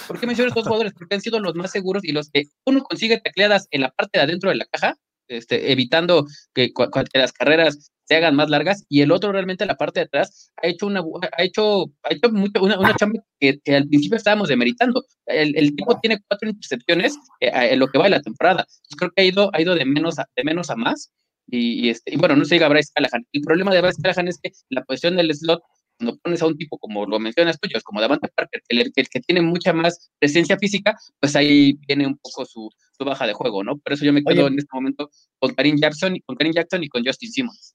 [0.07, 0.93] ¿Por qué menciono estos jugadores?
[0.93, 4.19] Porque han sido los más seguros y los que uno consigue tacleadas en la parte
[4.19, 4.97] de adentro de la caja,
[5.29, 6.71] este, evitando que,
[7.15, 10.51] las carreras se hagan más largas, y el otro realmente en la parte de atrás
[10.63, 11.03] ha hecho una
[11.37, 15.05] ha hecho, ha hecho mucho- una, una chamba que, que al principio estábamos demeritando.
[15.27, 18.61] El, el tipo tiene cuatro intercepciones eh, en lo que va de la temporada.
[18.63, 21.11] Entonces, creo que ha ido, ha ido de menos a, de menos a más.
[21.51, 23.27] Y, y este, y bueno, no se diga Bryce Callahan.
[23.33, 25.63] El problema de Bryce Callahan es que la posición del slot
[25.99, 29.21] cuando pones a un tipo como lo mencionas tú, como Davante Parker, el, el que
[29.21, 33.65] tiene mucha más presencia física, pues ahí viene un poco su, su baja de juego,
[33.65, 33.77] ¿no?
[33.79, 34.53] Por eso yo me quedo Oye.
[34.55, 37.75] en este momento con Karim Jackson, y- con Karim Jackson y con Justin Simmons.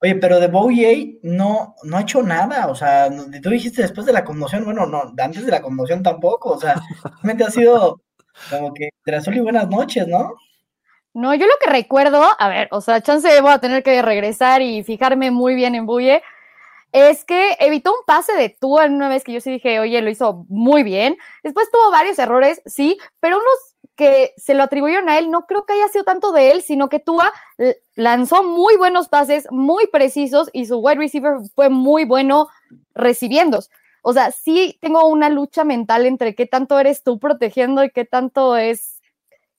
[0.00, 3.10] Oye, pero de Bowie no, no ha hecho nada, o sea,
[3.42, 6.74] tú dijiste después de la conmoción, bueno, no, antes de la conmoción tampoco, o sea,
[7.22, 8.00] realmente ha sido
[8.50, 10.34] como que tras y buenas noches, ¿no?
[11.14, 14.62] No, yo lo que recuerdo, a ver, o sea, chance voy a tener que regresar
[14.62, 16.22] y fijarme muy bien en Buye,
[16.90, 20.02] es que evitó un pase de Tua en una vez que yo sí dije, oye,
[20.02, 21.16] lo hizo muy bien.
[21.44, 25.64] Después tuvo varios errores, sí, pero unos que se lo atribuyeron a él, no creo
[25.64, 27.32] que haya sido tanto de él, sino que Tua
[27.94, 32.48] lanzó muy buenos pases, muy precisos, y su wide receiver fue muy bueno
[32.92, 33.60] recibiendo.
[34.02, 38.04] O sea, sí tengo una lucha mental entre qué tanto eres tú protegiendo y qué
[38.04, 38.93] tanto es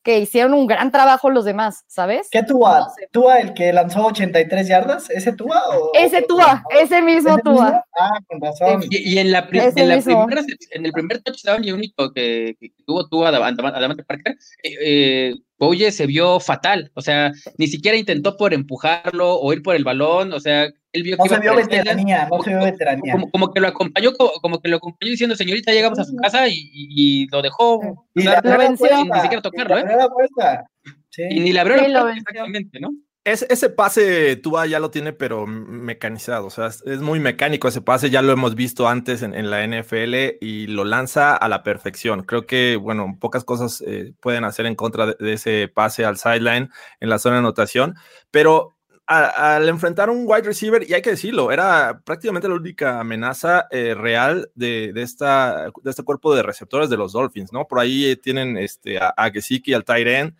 [0.06, 2.28] que hicieron un gran trabajo los demás, ¿sabes?
[2.30, 2.80] ¿Qué Tua?
[2.82, 3.10] No sé.
[3.12, 5.10] ¿Tua el que lanzó 83 yardas?
[5.10, 5.64] ¿Ese Tua?
[5.76, 7.64] O, Ese Tua, ese mismo ¿ese Tua.
[7.66, 7.84] mismo?
[8.00, 8.84] Ah, con razón.
[8.92, 10.28] Y, y en la, pri- Ese en, la mismo.
[10.28, 13.80] primera, en el primer touchdown y único que, que tuvo tú a Davan- Davan- a
[13.80, 19.36] Davante Parker, eh, eh, Bouye se vio fatal, o sea, ni siquiera intentó por empujarlo
[19.40, 22.42] o ir por el balón, o sea, él vio No que se vio veteranía, no
[22.44, 23.14] se vio veteranía.
[23.14, 26.16] como, como que lo acompañó, como, como que lo acompañó diciendo, señorita, llegamos a su
[26.18, 27.80] casa y, y- y lo dejó
[28.16, 28.88] Y le abrió la venció.
[28.88, 29.98] sin ni siquiera y tocarlo, le ¿eh?
[29.98, 30.66] la puerta.
[31.10, 31.24] Sí.
[31.30, 32.90] Y ni le abrió Sí, la puerta exactamente, ¿no?
[33.26, 36.46] Ese, pase Tua ya lo tiene, pero mecanizado.
[36.46, 38.12] O sea, es, muy mecánico ese pase.
[38.12, 42.22] Ya lo hemos visto antes en, en la NFL y lo lanza a la perfección.
[42.22, 46.70] Creo que, bueno, pocas cosas eh, pueden hacer en contra de, ese pase al sideline
[47.00, 47.96] en la zona de anotación.
[48.30, 53.68] Pero al enfrentar un wide receiver, y hay que decirlo, era prácticamente la única amenaza
[53.72, 57.68] eh, real de, de esta, de este cuerpo de receptores de los Dolphins, ¿no?
[57.68, 60.36] Por ahí eh, tienen este, a, a Gesicki, al tight end,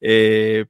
[0.00, 0.66] eh,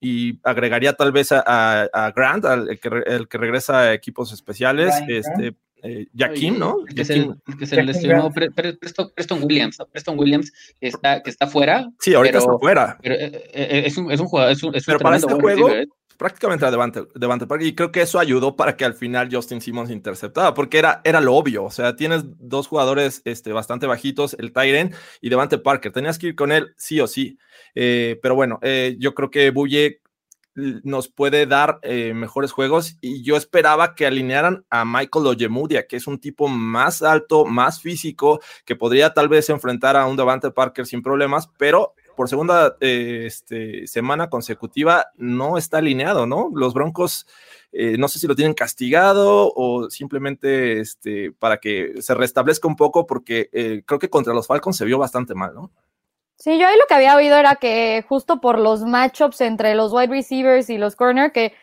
[0.00, 3.80] y agregaría tal vez a, a- a Grant, al, el, que, re- el que regresa
[3.80, 6.78] a equipos especiales, Ryan este, eh, Jaquim, ¿no?
[6.84, 7.56] Que se, Jaquim.
[7.58, 9.78] que se lesionó Pre- Pre- Preston, Preston Williams.
[9.92, 12.98] Preston Williams que está, que está fuera, Sí, ahorita pero- está fuera.
[13.00, 15.36] pero eh, eh, es un, es un jugador, es un, es un Pero para tremendo
[15.36, 15.92] este juego, receiver, ¿eh?
[16.18, 19.62] Prácticamente a Devante, Devante Parker, y creo que eso ayudó para que al final Justin
[19.62, 24.36] Simmons interceptaba, porque era, era lo obvio, o sea, tienes dos jugadores este, bastante bajitos,
[24.38, 27.38] el Tyren y Devante Parker, tenías que ir con él sí o sí,
[27.74, 30.00] Eh, pero bueno, eh, yo creo que Buye
[30.82, 35.96] nos puede dar eh, mejores juegos y yo esperaba que alinearan a Michael Ojemudia, que
[35.96, 40.50] es un tipo más alto, más físico, que podría tal vez enfrentar a un Devante
[40.50, 46.50] Parker sin problemas, pero por segunda eh, este, semana consecutiva no está alineado, ¿no?
[46.52, 47.28] Los Broncos,
[47.70, 52.74] eh, no sé si lo tienen castigado o simplemente este, para que se restablezca un
[52.74, 55.70] poco, porque eh, creo que contra los Falcons se vio bastante mal, ¿no?
[56.34, 59.92] Sí, yo ahí lo que había oído era que justo por los matchups entre los
[59.92, 61.54] wide receivers y los corner, que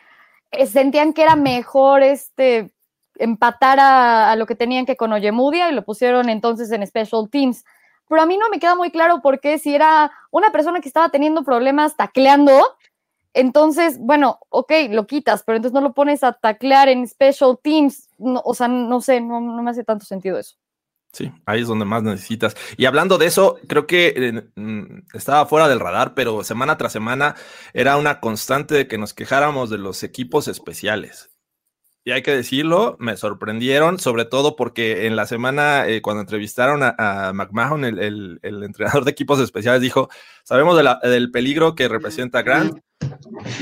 [0.52, 2.70] eh, sentían que era mejor este
[3.16, 7.28] empatar a, a lo que tenían que con Oyemudia y lo pusieron entonces en special
[7.30, 7.62] teams.
[8.08, 10.88] Pero a mí no me queda muy claro por qué si era una persona que
[10.88, 12.76] estaba teniendo problemas tacleando,
[13.34, 18.08] entonces, bueno, ok, lo quitas, pero entonces no lo pones a taclear en special teams.
[18.16, 20.56] No, o sea, no sé, no, no me hace tanto sentido eso.
[21.12, 22.56] Sí, ahí es donde más necesitas.
[22.76, 26.92] Y hablando de eso, creo que eh, mm, estaba fuera del radar, pero semana tras
[26.92, 27.34] semana
[27.72, 31.35] era una constante de que nos quejáramos de los equipos especiales.
[32.06, 36.80] Y hay que decirlo, me sorprendieron, sobre todo porque en la semana, eh, cuando entrevistaron
[36.84, 40.08] a, McMahon, el, el- entrenador de equipos especiales, dijo,
[40.44, 42.78] sabemos del peligro que representa Grant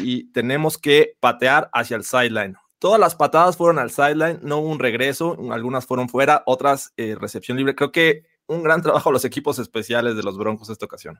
[0.02, 2.54] y tenemos que patear hacia el sideline.
[2.78, 7.16] todas las patadas fueron al sideline, no hubo un regreso, algunas fueron fuera, otras eh,
[7.18, 7.74] recepción libre.
[7.74, 11.18] Creo que un gran trabajo los equipos especiales de los Broncos esta ocasión.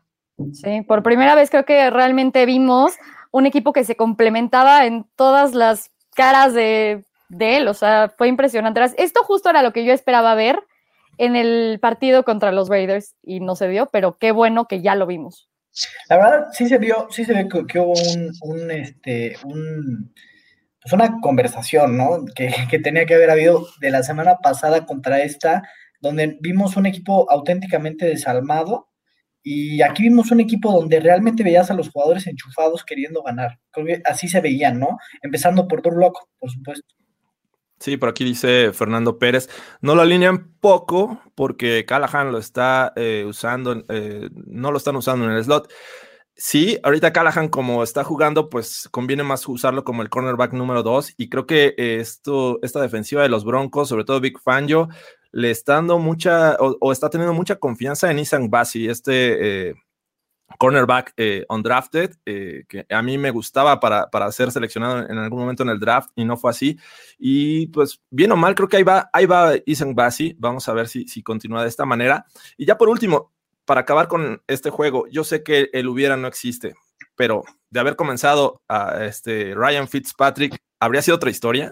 [0.53, 2.93] Sí, por primera vez creo que realmente vimos
[3.31, 7.03] un equipo que se complementaba en todas las caras de,
[7.37, 8.81] de él, o sea, fue impresionante.
[8.99, 10.61] Esto justo era lo que yo esperaba ver
[11.19, 14.95] en el partido contra los Raiders y no se dio, pero qué bueno que ya
[14.95, 15.49] lo vimos.
[16.09, 20.13] La verdad, sí se vio, sí se ve que, hubo un, un, este, un,
[20.81, 22.25] pues una conversación, ¿no?
[22.35, 25.63] Que, que, tenía que haber habido de la semana pasada contra esta,
[26.01, 28.89] donde vimos un equipo auténticamente desalmado
[29.47, 33.59] y aquí vimos un equipo donde realmente veías a los jugadores enchufados queriendo ganar.
[34.07, 34.97] Así se veían, ¿no?
[35.23, 36.95] Empezando por Durlock, por supuesto.
[37.81, 39.49] Sí, por aquí dice Fernando Pérez.
[39.81, 45.25] No lo alinean poco porque Callahan lo está eh, usando, eh, no lo están usando
[45.27, 45.71] en el slot.
[46.37, 51.15] Sí, ahorita Callahan como está jugando, pues conviene más usarlo como el cornerback número dos
[51.17, 54.89] y creo que esto, esta defensiva de los Broncos, sobre todo Big Fangio,
[55.31, 59.75] le está dando mucha o, está teniendo mucha confianza en Isan Basi, este eh,
[60.59, 65.41] cornerback eh, undrafted, eh, que a mí me gustaba para, para, ser seleccionado en algún
[65.41, 66.79] momento en el draft y no fue así.
[67.19, 70.75] Y pues bien o mal, creo que ahí va, ahí va Isan Basi, vamos a
[70.75, 72.27] ver si, si continúa de esta manera.
[72.57, 73.33] Y ya por último,
[73.65, 76.75] para acabar con este juego, yo sé que el hubiera no existe,
[77.17, 81.71] pero de haber comenzado a este Ryan Fitzpatrick, ¿habría sido otra historia?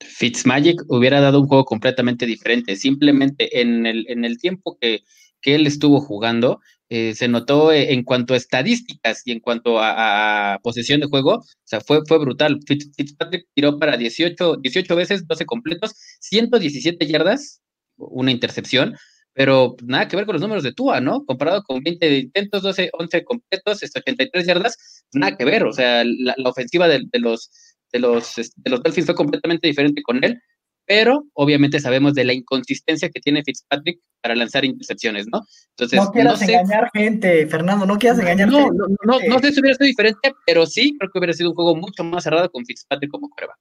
[0.00, 2.76] Fitzmagic hubiera dado un juego completamente diferente.
[2.76, 5.02] Simplemente en el, en el tiempo que,
[5.40, 9.78] que él estuvo jugando, eh, se notó eh, en cuanto a estadísticas y en cuanto
[9.78, 12.60] a, posesión de juego, o sea, fue, fue brutal.
[12.66, 17.60] Fitzpatrick tiró para 18, 18 veces, 12 completos, 117 yardas,
[17.96, 18.96] una intercepción,
[19.34, 21.24] pero nada que ver con los números de Tua, ¿no?
[21.26, 26.04] Comparado con 20 intentos, 12, 11 completos, 83 este, yardas, nada que ver, o sea,
[26.04, 27.50] la, ofensiva de, los,
[27.92, 30.40] de, los, de los Dolphins fue completamente diferente con él,
[30.88, 35.42] pero obviamente sabemos de la inconsistencia que tiene Fitzpatrick para lanzar intercepciones, ¿no?
[35.76, 38.78] Entonces, no quieras engañar gente, Fernando, no quieras engañar no, gente.
[39.04, 41.56] No, no, no sé si hubiera sido diferente, pero sí creo que hubiera sido un
[41.56, 43.58] juego mucho más cerrado con Fitzpatrick como quarterback.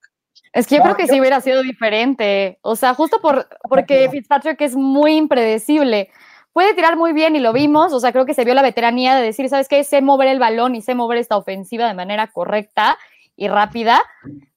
[0.54, 2.60] Es que yo creo que sí hubiera sido diferente.
[2.62, 6.10] O sea, justo por, porque Fitzpatrick es muy impredecible.
[6.54, 7.92] Puede tirar muy bien y lo vimos.
[7.92, 9.84] O sea, creo que se vio la veteranía de decir, ¿sabes qué?
[9.84, 12.98] Sé mover el balón y sé mover esta ofensiva de manera correcta
[13.38, 14.04] y rápida.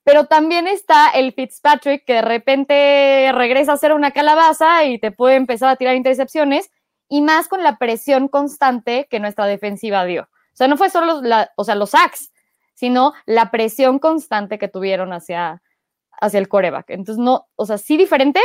[0.02, 5.12] Pero también está el Fitzpatrick que de repente regresa a ser una calabaza y te
[5.12, 6.72] puede empezar a tirar intercepciones
[7.08, 10.22] y más con la presión constante que nuestra defensiva dio.
[10.22, 12.32] O sea, no fue solo los, o sea, los sacks,
[12.74, 15.62] sino la presión constante que tuvieron hacia,
[16.20, 16.90] hacia el coreback.
[16.90, 18.40] Entonces, no, o sea, sí diferente,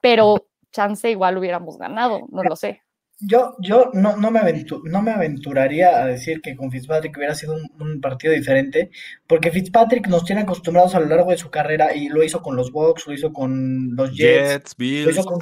[0.00, 2.82] pero chance igual hubiéramos ganado, no lo sé.
[3.18, 4.40] Yo, yo no, no, me
[4.84, 8.90] no me aventuraría a decir que con Fitzpatrick hubiera sido un, partido diferente,
[9.26, 12.56] porque Fitzpatrick nos tiene acostumbrados a lo largo de su carrera y lo hizo con
[12.56, 15.38] los Bucks, lo hizo con los Jets, Bills, lo hizo con,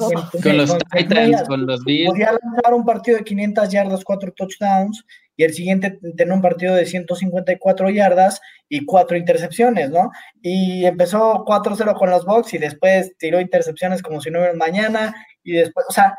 [0.56, 2.10] los Titans, con los Bills.
[2.10, 5.04] Podía lanzar un partido de 500 yardas, cuatro touchdowns,
[5.36, 10.10] y el siguiente tener un partido de 154 yardas y cuatro intercepciones, ¿no?
[10.42, 15.14] Y empezó 4-0 con los Bucks y después tiró intercepciones como si no hubiera mañana
[15.42, 16.14] y después, o sea,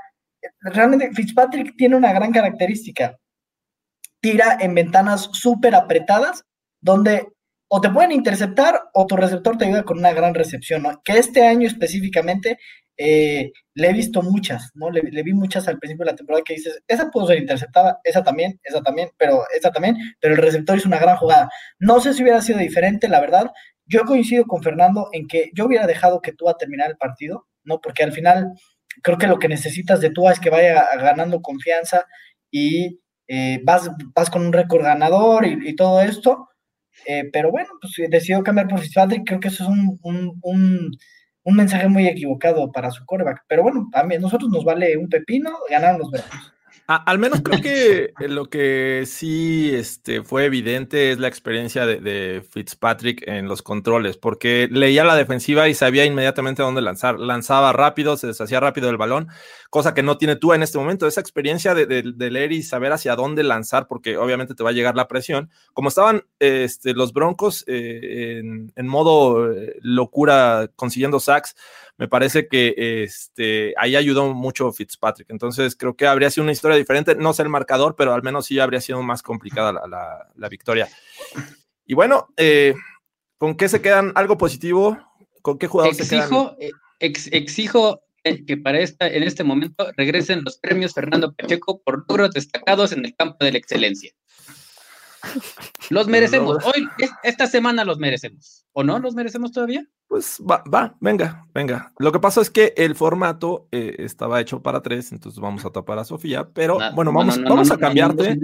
[0.61, 3.17] realmente Fitzpatrick tiene una gran característica.
[4.21, 6.43] Tira en ventanas súper apretadas
[6.81, 7.27] donde
[7.67, 11.01] o te pueden interceptar o tu receptor te ayuda con una gran recepción, ¿no?
[11.03, 12.57] Que este año específicamente
[12.97, 14.89] eh, le he visto muchas, ¿no?
[14.89, 18.23] Le, vi muchas al principio de la temporada que dices, esa pudo ser interceptada, esa
[18.23, 21.49] también, esa también, pero esa también, pero el receptor hizo una gran jugada.
[21.79, 23.51] No sé si hubiera sido diferente, la verdad.
[23.85, 27.47] Yo coincido con Fernando en que yo hubiera dejado que tú a terminar el partido,
[27.63, 27.81] ¿no?
[27.81, 28.53] Porque al final
[29.01, 32.05] creo que lo que necesitas de Tua es que vaya ganando confianza
[32.51, 36.49] y eh, vas, vas con un récord ganador y, todo esto.
[37.07, 39.27] Eh, pero bueno, pues decidió cambiar por Fitzpatrick.
[39.27, 40.97] Creo que eso es un, un,
[41.43, 43.43] un, mensaje muy equivocado para su coreback.
[43.47, 46.09] Pero bueno, a nosotros nos vale un pepino ganar los
[46.87, 53.27] al menos creo que lo que sí este, fue evidente es la experiencia de, Fitzpatrick
[53.27, 57.19] en los controles, porque leía la defensiva y sabía inmediatamente dónde lanzar.
[57.19, 59.29] Lanzaba rápido, se deshacía rápido el balón,
[59.69, 61.07] cosa que no tiene tú en este momento.
[61.07, 64.95] Esa experiencia de, leer y saber hacia dónde lanzar, porque obviamente te va a llegar
[64.95, 65.49] la presión.
[65.73, 71.55] Como estaban este, los Broncos eh, en, en, modo eh, locura consiguiendo sacks,
[71.97, 75.29] me parece que este, ahí ayudó mucho Fitzpatrick.
[75.29, 78.45] Entonces creo que habría sido una historia diferente, no sé el marcador, pero al menos
[78.45, 80.89] sí habría sido más complicada la, victoria.
[81.85, 82.75] Y bueno, eh,
[83.37, 84.11] ¿con qué se quedan?
[84.15, 84.97] ¿Algo positivo?
[85.41, 86.81] ¿Con qué jugadores exijo, se quedan?
[87.31, 88.01] exijo
[88.47, 93.05] que para esta, en este momento regresen los premios Fernando Pacheco por logros destacados en
[93.05, 94.11] el campo de la excelencia.
[95.89, 96.63] Los merecemos.
[96.65, 96.87] Hoy,
[97.23, 98.65] esta semana los merecemos.
[98.73, 99.87] ¿O no los merecemos todavía?
[100.07, 101.91] Pues va, va, venga, venga.
[101.97, 105.71] Lo que pasa es que el formato eh, estaba hecho para tres, entonces vamos a
[105.71, 108.37] tapar a Sofía, pero bueno, vamos, vamos a cambiarte,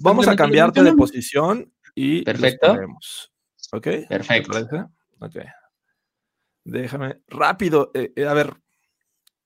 [0.00, 2.76] vamos a cambiarte de posición y Perfecto.
[3.72, 3.88] ¿Ok?
[4.08, 4.58] Perfecto.
[5.20, 5.36] Ok.
[6.64, 7.90] Déjame rápido.
[7.94, 8.54] Eh, eh, a ver,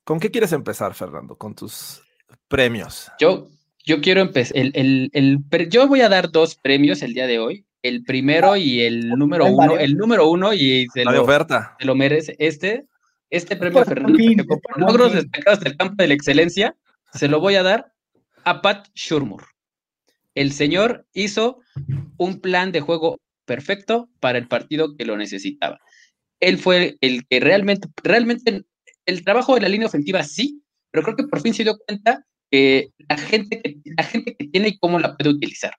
[0.05, 1.37] ¿con qué quieres empezar, Fernando?
[1.37, 2.03] Con tus
[2.47, 3.11] premios.
[3.19, 3.49] Yo,
[3.85, 4.57] yo quiero empezar.
[4.57, 7.67] El, el, yo voy a dar dos premios el día de hoy.
[7.83, 9.77] El primero y el número uno.
[9.77, 11.77] El número uno y se La de oferta.
[11.79, 12.37] Se lo merece.
[12.39, 12.87] Este,
[13.31, 16.77] este premio Fernando, por logros destacados del campo de la excelencia,
[17.13, 17.93] se lo voy a dar
[18.45, 19.45] a Pat Shurmur.
[20.35, 21.61] El señor hizo
[22.17, 25.79] un plan de juego perfecto para el partido que lo necesitaba.
[26.41, 28.63] Él fue el que realmente, realmente,
[29.07, 32.25] el trabajo de la línea ofensiva sí, pero creo que por fin se dio cuenta
[32.51, 35.75] que la gente que, la gente que tiene y cómo la puede utilizar.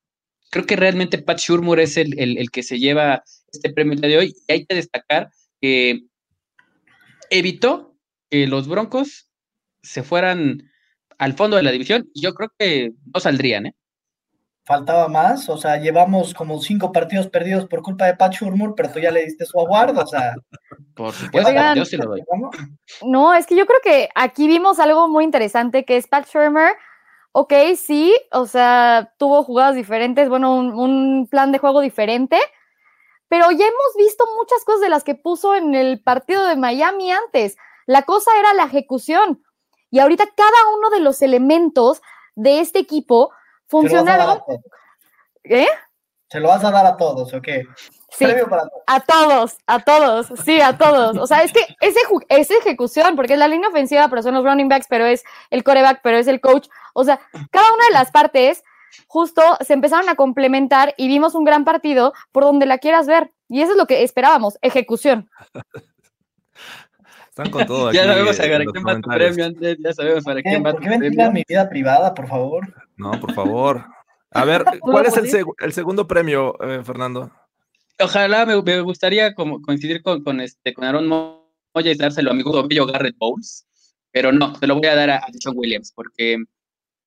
[0.49, 4.09] Creo que realmente Pat Shurmur es el, el, que se lleva este premio el día
[4.09, 5.29] de hoy y hay que destacar
[5.61, 6.01] que
[7.29, 7.95] evitó
[8.29, 9.29] que los Broncos
[9.83, 10.63] se fueran
[11.17, 13.75] al fondo de la división y yo creo que no saldrían, ¿eh?
[14.69, 18.91] faltaba más, o sea, llevamos como cinco partidos perdidos por culpa de Pat Shurmur, pero
[18.91, 20.35] tú ya le diste su aguardo, o sea.
[20.93, 22.23] Por supuesto, yo se lo doy.
[23.01, 26.77] No, es que yo creo que aquí vimos algo muy interesante que es Pat Shurmur.
[27.31, 32.39] Ok, sí, o sea, tuvo jugadas diferentes, bueno, un, un plan de juego diferente,
[33.27, 37.11] pero ya hemos visto muchas cosas de las que puso en el partido de Miami
[37.11, 37.57] antes.
[37.85, 39.43] La cosa era la ejecución.
[39.91, 42.01] Y ahorita cada uno de los elementos
[42.35, 43.31] de este equipo
[43.67, 44.41] funcionaron.
[45.43, 45.67] ¿Eh?
[46.29, 47.63] ¿Se lo vas a dar a todos o qué?
[48.11, 48.25] Sí,
[48.87, 51.17] a todos, a todos, sí, a todos.
[51.17, 51.95] O sea, es que es,
[52.29, 55.63] es ejecución, porque es la línea ofensiva, pero son los running backs, pero es el
[55.63, 56.67] coreback, pero es el coach.
[56.93, 57.19] O sea,
[57.51, 58.63] cada una de las partes
[59.07, 63.31] justo se empezaron a complementar y vimos un gran partido por donde la quieras ver.
[63.47, 65.29] Y eso es lo que esperábamos, ejecución.
[67.29, 67.87] Están con todo.
[67.89, 70.81] Aquí ya sabemos para quién va tu premio antes, ya sabemos para quién va tu
[70.81, 71.31] premio.
[71.31, 72.73] mi vida privada, por favor?
[72.97, 73.85] No, por favor.
[74.31, 77.31] A ver, ¿cuál es el, el segundo premio, eh, Fernando?
[77.99, 82.33] Ojalá me, me gustaría como coincidir con, con, este, con Aaron Moya y dárselo a
[82.33, 83.67] mi bello Garrett Bowles,
[84.11, 86.37] pero no, se lo voy a dar a, John Williams porque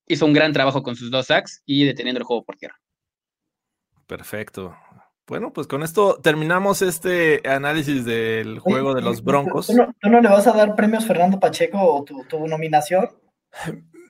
[0.07, 2.79] hizo un gran trabajo con sus dos sacks y deteniendo el juego por tierra.
[4.07, 4.77] Perfecto.
[5.27, 9.69] Bueno, pues con esto terminamos este análisis del juego de los Broncos.
[9.69, 13.09] ¿Tú no, le vas a dar premios Fernando Pacheco o tu, tu nominación?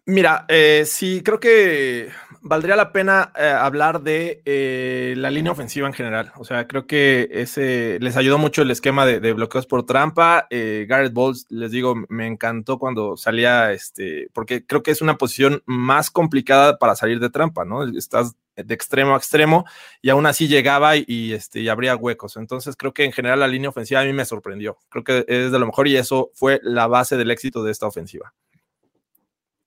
[0.04, 2.10] Mira, eh, sí, creo que
[2.42, 6.32] valdría la pena eh, hablar de eh, la línea ofensiva en general.
[6.36, 10.46] O sea, creo que ese les ayudó mucho el esquema de, bloqueos por trampa.
[10.50, 15.62] Garrett Bowles, les digo, me encantó cuando salía, este, porque creo que es una posición
[15.66, 17.84] más complicada para salir de trampa, ¿no?
[17.84, 19.64] Estás de extremo a extremo
[20.02, 22.36] y aún así llegaba y, este, y abría huecos.
[22.36, 24.78] Entonces creo que en general la línea ofensiva a mí me sorprendió.
[24.88, 27.86] Creo que es de lo mejor y eso fue la base del éxito de esta
[27.86, 28.34] ofensiva.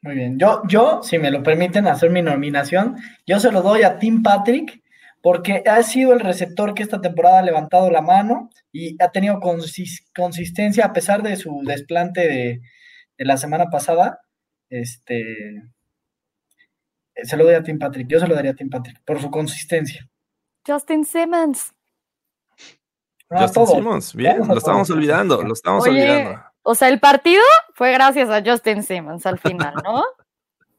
[0.06, 0.38] Muy bien.
[0.38, 2.96] Yo, yo, si me lo permiten hacer mi nominación,
[3.26, 4.84] yo se lo doy a Tim Patrick
[5.20, 9.40] porque ha sido el receptor que esta temporada ha levantado la mano y ha tenido
[9.40, 12.62] consistencia a pesar de su desplante de,
[13.18, 14.20] la semana pasada.
[14.70, 15.64] Este,
[17.24, 18.08] se lo doy a Tim Patrick.
[18.08, 20.08] Yo se lo daría a Tim Patrick por su consistencia.
[20.68, 21.74] Justin Simmons.
[23.28, 26.55] Justin Simmons, bien, lo estábamos olvidando, lo estábamos olvidando.
[26.68, 27.44] O sea, el partido
[27.76, 30.04] fue gracias a Justin Simmons al final, ¿no?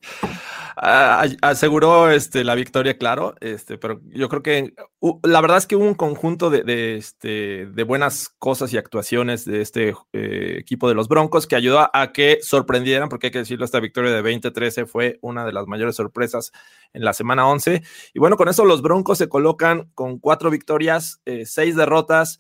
[0.79, 4.75] Ah, aseguró este, la victoria, claro, este, pero yo creo que
[5.23, 9.63] la verdad es que hubo un conjunto de, este, de buenas cosas y actuaciones de
[9.63, 13.65] este eh, equipo de los Broncos que ayudó a, que sorprendieran, porque hay que decirlo,
[13.65, 16.53] esta victoria de 20-13 fue una de las mayores sorpresas
[16.93, 17.83] en la semana 11.
[18.13, 22.39] Y bueno, con eso los Broncos se colocan con cuatro victorias, eh, seis derrotas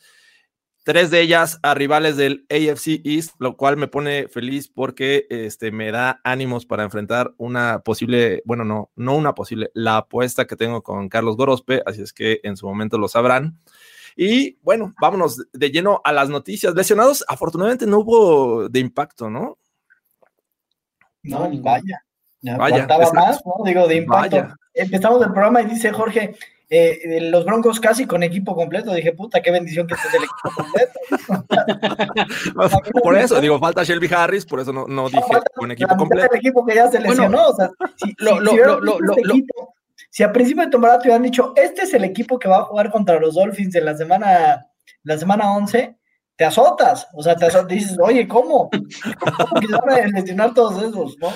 [0.87, 5.72] tres de ellas a rivales del AFC East, lo cual me pone feliz porque este,
[5.72, 10.55] me da ánimos para enfrentar una posible, bueno, no, no una posible, la apuesta que
[10.55, 13.59] tengo con Carlos Gorospe, así es que en su momento lo sabrán.
[14.14, 16.72] Y bueno, vámonos de lleno a las noticias.
[16.72, 19.59] Lesionados, afortunadamente no hubo de impacto, ¿no?
[21.24, 22.01] No, vaya.
[22.43, 22.87] vaya.
[23.12, 23.64] más, ¿no?
[23.64, 24.55] Digo, de impacto.
[24.72, 26.37] Empezamos el programa y dice Jorge,
[26.69, 28.93] eh, los Broncos casi con equipo completo.
[28.93, 30.99] Dije, puta, qué bendición que esté el equipo completo.
[33.03, 35.23] por eso, digo, falta Shelby Harris, por eso no, no dije
[35.55, 36.33] con equipo completo.
[36.33, 37.49] El equipo que ya se lesionó.
[37.49, 37.71] o sea,
[40.11, 42.64] si, a principio de temporada te hubieran dicho, este es el equipo que va a
[42.64, 44.67] jugar contra los Dolphins en la semana,
[45.05, 45.97] la semana 11,
[46.35, 47.07] te azotas.
[47.14, 48.71] O sea, te azotas, dices, oye, ¿cómo?
[48.71, 51.33] ¿Cómo que van a lesionar todos esos, no?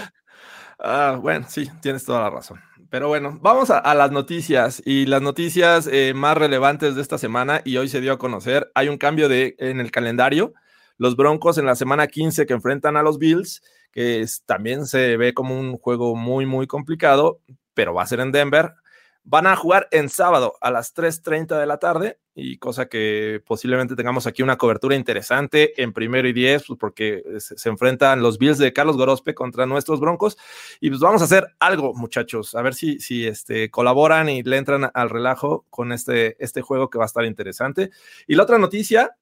[0.79, 2.61] Ah, bueno, sí, tienes toda la razón
[2.91, 7.63] Pero bueno, vamos a, las noticias y las noticias eh, más relevantes de esta semana
[7.65, 10.55] y hoy se dio a conocer, hay un cambio de, en el calendario,
[10.99, 13.63] los Broncos en la semana 15 que enfrentan a los Bills,
[13.93, 17.41] que también se ve como un juego muy, muy complicado,
[17.75, 18.75] pero va a ser en Denver.
[19.23, 23.97] Van a jugar en sábado a las 3.30 de la tarde y cosa que posiblemente
[23.97, 28.59] tengamos aquí una cobertura interesante en primero y diez, pues porque se, enfrentan los Bills
[28.59, 30.39] de Carlos Gorospe contra nuestros Broncos
[30.81, 34.57] y pues vamos a hacer algo, muchachos, a ver si, si este, colaboran y le
[34.57, 37.91] entran al relajo con este, este juego que va a estar interesante.
[38.27, 39.17] Y la otra noticia,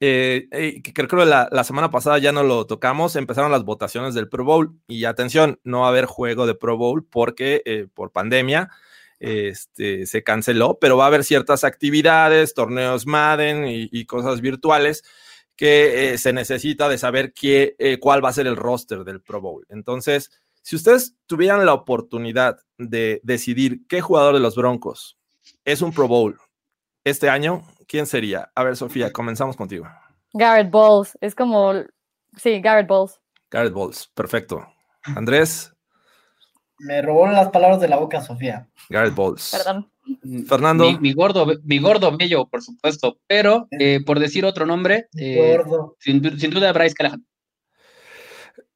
[0.00, 3.64] eh, eh, que creo que la, la semana pasada ya no lo tocamos, empezaron las
[3.64, 7.62] votaciones del Pro Bowl y atención, no va a haber juego de Pro Bowl porque
[7.66, 8.70] eh, por pandemia
[9.22, 15.04] este, se canceló, pero va a haber ciertas actividades, torneos Madden y, y cosas virtuales
[15.56, 19.22] que eh, se necesita de saber qué, eh, cuál va a ser el roster del
[19.22, 19.64] Pro Bowl.
[19.68, 20.30] Entonces,
[20.62, 25.18] si ustedes tuvieran la oportunidad de decidir qué jugador de los Broncos
[25.64, 26.38] es un Pro Bowl
[27.04, 28.50] este año, ¿quién sería?
[28.54, 29.86] A ver, Sofía, comenzamos contigo.
[30.32, 31.74] Garrett Bowles, es como,
[32.36, 33.20] sí, Garrett Bowles.
[33.50, 34.66] Garrett Bowles, perfecto.
[35.04, 35.71] Andrés,
[36.82, 38.68] Me robó las palabras de la boca, Sofía.
[38.88, 39.50] Garrett Bowles.
[39.56, 39.88] Perdón.
[40.48, 40.90] Fernando.
[40.90, 43.18] Mi, mi gordo, mi gordo bello, por supuesto.
[43.26, 45.96] Pero eh, por decir otro nombre, eh, Gordo.
[46.00, 46.20] sin
[46.50, 47.24] duda Bryce Callahan.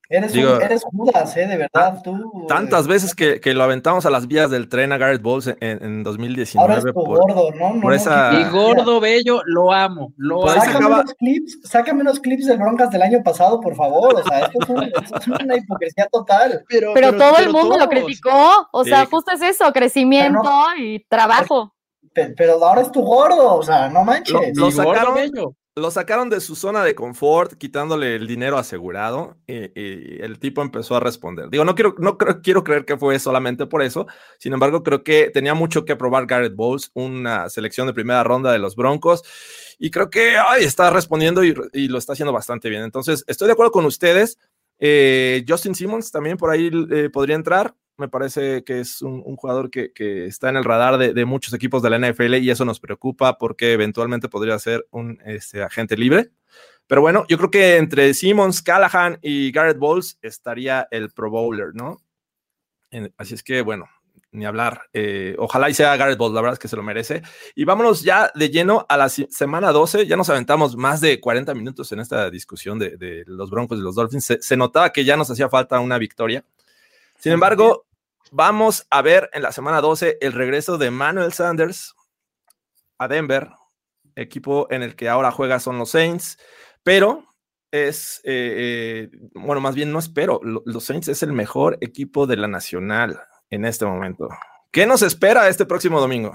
[0.08, 1.46] Eres, Digo- un- eres Judas, ¿eh?
[1.48, 2.44] De verdad, tú.
[2.46, 5.48] Tantas eh, veces que, que lo aventamos a las vías del tren a Garrett Bowles
[5.48, 7.74] en, en Ahora 2019 es tu por, gordo, ¿no?
[7.74, 8.50] no por no, esa- Mi Ah.
[8.50, 10.12] gordo bello, lo amo.
[10.16, 13.74] Lo Por Sácame acaba- unos clips, sácame unos clips del Broncas del año pasado, por
[13.74, 14.14] favor.
[14.14, 16.64] O sea, esto es, un- esto es una hipocresía total.
[16.94, 19.08] Pero, todo el mundo lo criticó, o sea, Sí.
[19.10, 20.48] justo es eso, crecimiento
[20.78, 21.72] y trabajo.
[22.12, 24.32] Pe- Pero ahora es tu gordo, o sea, no manches.
[24.56, 25.52] Lo- lo gordo sacaron- bello.
[25.78, 30.96] Lo sacaron de su zona de confort, quitándole el dinero asegurado, y, el tipo empezó
[30.96, 31.50] a responder.
[31.50, 34.06] Digo, no quiero, no creo- quiero creer que fue solamente por eso.
[34.38, 38.52] Sin embargo, creo que tenía mucho que probar Garrett Bowles, una selección de primera ronda
[38.52, 39.22] de los Broncos,
[39.78, 42.80] y creo que ay, está respondiendo y, y lo está haciendo bastante bien.
[42.82, 44.38] Entonces, estoy de acuerdo con ustedes.
[44.78, 47.74] Eh, Justin Simmons también por ahí eh, podría entrar.
[47.98, 51.24] Me parece que es un, un jugador que, que está en el radar de, de
[51.24, 55.62] muchos equipos de la NFL y eso nos preocupa porque eventualmente podría ser un este,
[55.62, 56.30] agente libre.
[56.86, 61.74] Pero bueno, yo creo que entre Simmons, Callahan y Garrett Bowles estaría el Pro Bowler,
[61.74, 62.00] ¿no?
[63.16, 63.86] Así es que, bueno,
[64.30, 64.82] ni hablar.
[64.92, 67.22] Eh, ojalá y sea Garrett Bowles, la verdad es que se lo merece.
[67.54, 70.06] Y vámonos ya de lleno a la semana 12.
[70.06, 73.82] Ya nos aventamos más de 40 minutos en esta discusión de, de los Broncos y
[73.82, 74.24] los Dolphins.
[74.24, 76.44] Se, se notaba que ya nos hacía falta una victoria.
[77.18, 77.85] Sin embargo,
[78.30, 81.94] vamos a ver en la semana 12 el regreso de Manuel Sanders
[82.98, 83.50] a Denver,
[84.14, 86.38] equipo en el que ahora juega son los Saints,
[86.82, 87.24] pero
[87.70, 92.26] es, eh, eh, bueno, más bien no espero, lo- los Saints es el mejor equipo
[92.26, 93.20] de la nacional
[93.50, 94.28] en este momento.
[94.70, 96.32] ¿Qué nos espera este próximo domingo?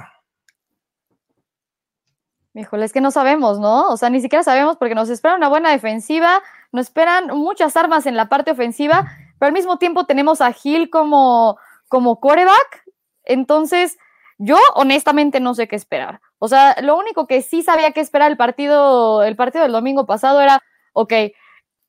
[2.54, 3.88] Híjole, es que no sabemos, ¿no?
[3.90, 6.42] O sea, ni siquiera sabemos porque nos espera una buena defensiva,
[6.74, 10.90] nos esperan muchas armas en la parte ofensiva, pero al mismo tiempo tenemos a Gil
[10.90, 11.58] como,
[11.92, 12.86] como coreback.
[13.26, 13.98] Entonces,
[14.38, 16.22] yo honestamente no sé qué esperar.
[16.40, 20.06] O sea, lo único que sí sabía que esperar el partido, el partido del domingo
[20.08, 20.62] pasado era,
[20.94, 21.14] ok,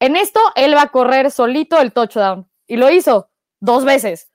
[0.00, 2.50] en esto él va a correr solito el touchdown.
[2.66, 3.30] Y lo hizo
[3.60, 4.28] dos veces.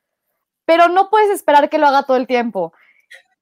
[0.66, 2.72] Pero no puedes esperar que lo haga todo el tiempo.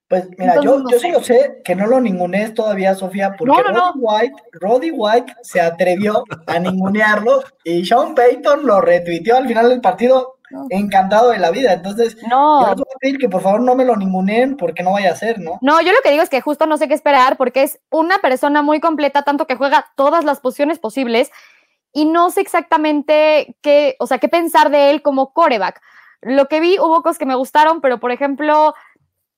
[0.07, 1.05] Pues mira, Entonces, yo, no yo sé.
[1.05, 3.91] sí lo sé, que no lo ningunees todavía, Sofía, porque No, no, no.
[3.93, 9.69] Roddy White, Roddy White se atrevió a ningunearlo y Sean Payton lo retuiteó al final
[9.69, 10.67] del partido No.
[10.69, 11.73] encantado de la vida.
[11.73, 14.83] Entonces, yo No, les voy a pedir que por favor no me lo ninguneen porque
[14.83, 15.57] no vaya a ser, ¿no?
[15.61, 18.19] No, yo lo que digo es que justo no sé qué esperar porque es una
[18.19, 21.31] persona muy completa, tanto que juega todas las posiciones posibles
[21.93, 25.81] y no sé exactamente qué, o sea, qué pensar de él como coreback.
[26.21, 28.73] Lo que vi hubo cosas que me gustaron, pero por ejemplo,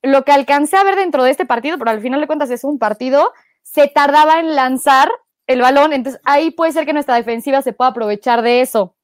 [0.02, 2.64] lo que alcancé a ver dentro de este partido, pero al final de cuentas es
[2.64, 3.32] un partido,
[3.62, 5.10] se tardaba en lanzar
[5.46, 8.94] el balón, entonces ahí puede ser que nuestra defensiva se pueda aprovechar de eso.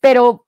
[0.00, 0.45] Pero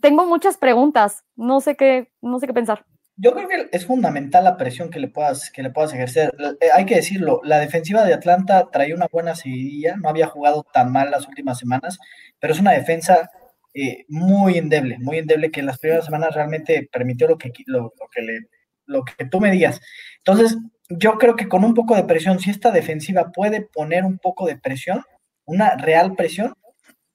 [0.00, 2.84] tengo muchas preguntas, no sé qué, no sé qué pensar.
[3.16, 6.32] Yo creo que es fundamental la presión que le puedas, que le puedas ejercer.
[6.60, 10.64] Eh, hay que decirlo, la defensiva de Atlanta traía una buena seguidilla, no había jugado
[10.72, 11.98] tan mal las últimas semanas,
[12.38, 13.28] pero es una defensa
[13.74, 17.80] eh, muy endeble, muy endeble que en las primeras semanas realmente permitió lo que, lo,
[17.80, 18.38] lo que, le,
[18.86, 19.80] lo que tú me digas.
[20.18, 20.56] Entonces,
[20.88, 24.46] yo creo que con un poco de presión, si esta defensiva puede poner un poco
[24.46, 25.02] de presión,
[25.44, 26.54] una real presión,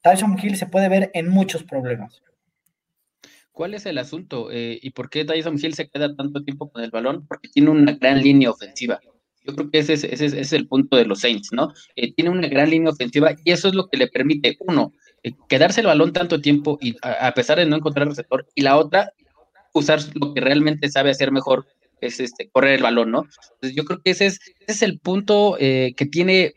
[0.02, 2.22] Tyson Hill se puede ver en muchos problemas.
[3.54, 4.52] ¿Cuál es el asunto?
[4.52, 7.26] Eh, ¿Y por qué Tyson Hill se queda tanto tiempo con el balón?
[7.28, 9.00] Porque tiene una gran línea ofensiva.
[9.46, 11.72] Yo creo que ese es, el punto de los Saints, ¿no?
[11.96, 15.34] Eh, tiene una gran línea ofensiva y eso es lo que le permite, uno, eh,
[15.48, 18.78] quedarse el balón tanto tiempo y a, a pesar de no encontrar receptor, y la
[18.78, 19.12] otra,
[19.74, 21.68] usar lo que realmente sabe hacer mejor,
[22.06, 23.26] es este, correr el balón, ¿no?
[23.54, 26.54] Entonces yo creo que ese es, ese es el punto eh, que tiene,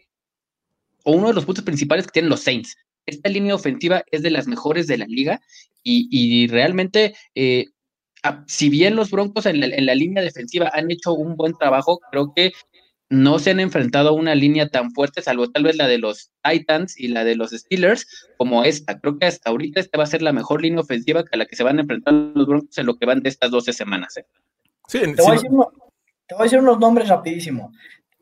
[1.04, 2.76] o uno de los puntos principales que tienen los Saints.
[3.06, 5.40] Esta línea ofensiva es de las mejores de la liga
[5.82, 7.66] y, y realmente, eh,
[8.22, 11.54] a- si bien los Broncos en la, en la línea defensiva han hecho un buen
[11.54, 12.52] trabajo, creo que
[13.08, 16.32] no se han enfrentado a una línea tan fuerte, salvo tal vez la de los
[16.42, 18.04] Titans y la de los Steelers,
[18.36, 18.98] como esta.
[18.98, 21.46] Creo que hasta ahorita esta va a ser la mejor línea ofensiva que a la
[21.46, 24.16] que se van a enfrentar los Broncos en lo que van de estas 12 semanas.
[24.16, 24.24] ¿eh?
[24.88, 25.70] Sí, Te sí, voy, a decir uno-
[26.26, 27.72] te voy a decir unos nombres rapidísimo.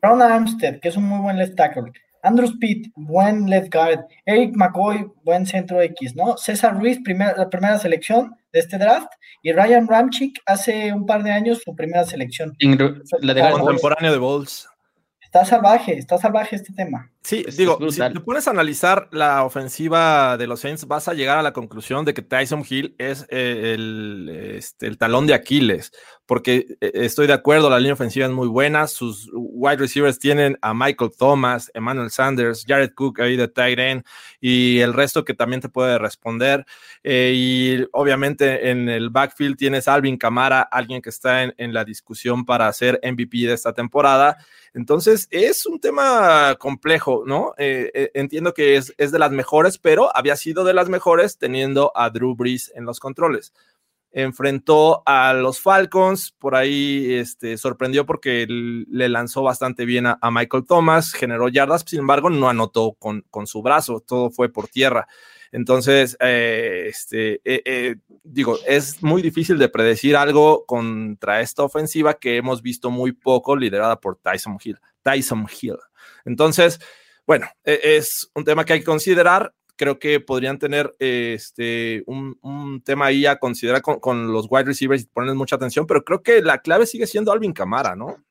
[0.03, 1.91] Ron Armstead, que es un muy buen left tackle.
[2.25, 3.99] Andrew Speed, buen left guard.
[4.25, 6.35] Eric McCoy, buen centro X, ¿no?
[6.37, 9.07] César Ruiz, primera, la primera selección de este draft.
[9.43, 12.57] Y Ryan Ramchick, hace un par de años, su primera selección.
[13.21, 14.67] La de contemporáneo de Bowles.
[15.21, 17.11] Está salvaje, está salvaje este tema.
[17.25, 21.07] Sí, Es- digo, es si te pones a analizar la ofensiva de los Saints, vas
[21.07, 25.25] a llegar a la conclusión de que Tyson Hill es eh, el, este, el talón
[25.25, 25.91] de Aquiles,
[26.27, 30.55] porque eh, estoy de acuerdo, la línea ofensiva es muy buena, sus wide receivers tienen
[30.61, 34.03] a Michael Thomas, Emmanuel Sanders, Jared Cook ahí de tight end
[34.39, 36.63] y el resto que también te puede responder.
[37.03, 41.73] Eh, y obviamente en el backfield tienes a Alvin Camara, alguien que está en, en
[41.73, 44.37] la discusión para ser MVP de esta temporada.
[44.73, 47.53] Entonces, es un tema complejo, ¿no?
[47.57, 51.91] Eh, eh, entiendo que es, de las mejores, pero había sido de las mejores teniendo
[51.95, 53.53] a Drew Brees en los controles.
[54.11, 60.65] Enfrentó a los Falcons, por ahí este, sorprendió porque le lanzó bastante bien a, Michael
[60.65, 65.07] Thomas, generó yardas, sin embargo, no anotó con, con su brazo, todo fue por tierra.
[65.51, 67.41] Entonces, eh, este,
[68.23, 73.55] digo, es muy difícil de predecir algo contra esta ofensiva que hemos visto muy poco,
[73.55, 74.79] liderada por Tyson Hill.
[75.05, 75.77] Tyson Hill.
[76.25, 76.79] Entonces,
[77.27, 79.53] bueno, es un tema que hay que considerar.
[79.77, 84.63] Creo que podrían tener este, un, un tema ahí a considerar con, con, los wide
[84.63, 88.23] receivers y ponerles mucha atención, pero creo que la clave sigue siendo Alvin Camara, ¿no?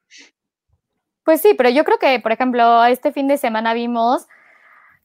[1.23, 4.27] Pues sí, pero yo creo que, por ejemplo, este fin de semana vimos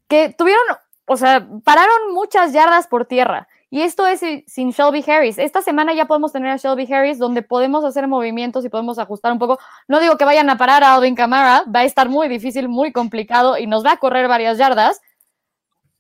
[0.08, 0.64] que tuvieron
[1.12, 3.48] o sea, pararon muchas yardas por tierra.
[3.72, 5.38] Y esto es sin Shelby Harris.
[5.38, 9.32] Esta semana ya podemos tener a Shelby Harris donde podemos hacer movimientos y podemos ajustar
[9.32, 9.60] un poco.
[9.88, 12.92] No digo que vayan a parar a Alvin Kamara, va a estar muy difícil, muy
[12.92, 15.02] complicado y nos va a correr varias yardas,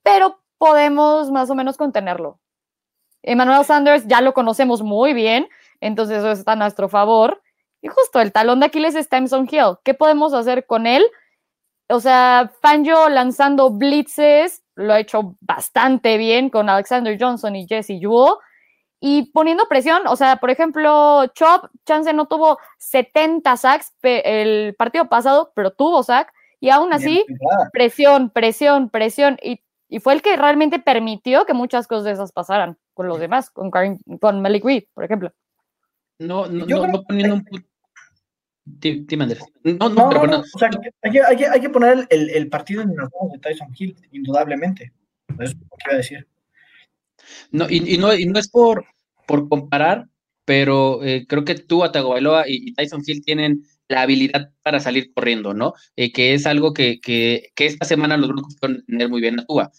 [0.01, 2.39] pero podemos más o menos contenerlo.
[3.21, 5.47] Emmanuel Sanders ya lo conocemos muy bien,
[5.79, 7.41] entonces eso está a nuestro favor.
[7.81, 9.77] Y justo el talón de Aquiles es Tyson Hill.
[9.83, 11.05] ¿Qué podemos hacer con él?
[11.87, 17.99] O sea, Fangio lanzando blitzes, lo ha hecho bastante bien con Alexander Johnson y Jesse
[17.99, 18.35] Jewell.
[19.01, 25.07] Y poniendo presión, o sea, por ejemplo, Chop, Chance no tuvo 70 sacks el partido
[25.07, 26.31] pasado, pero tuvo sack.
[26.59, 27.25] Y aún así,
[27.71, 29.37] presión, presión, presión.
[29.41, 33.19] Y, y, fue el que realmente permitió que muchas cosas de esas pasaran con los
[33.19, 35.31] demás, con, Karim, con Malik Reed, por ejemplo.
[36.19, 37.68] No, no, no, no poniendo un punto.
[38.79, 39.43] Dime, Andrés.
[39.63, 40.39] No, no, no, pero no.
[40.39, 40.69] O sea,
[41.01, 43.69] hay que, hay que, hay que poner el, el, partido en las manos de Tyson
[43.77, 44.93] Hill, indudablemente.
[45.27, 46.27] Eso es lo que iba a decir.
[47.51, 48.85] No, y, y, no, y no es por,
[49.27, 50.07] por comparar,
[50.45, 55.11] pero eh, creo que tú, Atagovailoa y, y, Tyson Hill tienen la habilidad para salir
[55.13, 55.73] corriendo, ¿no?
[55.95, 59.39] Eh, que es algo que, que, que, esta semana los Broncos pueden tener muy bien
[59.39, 59.71] a Tua.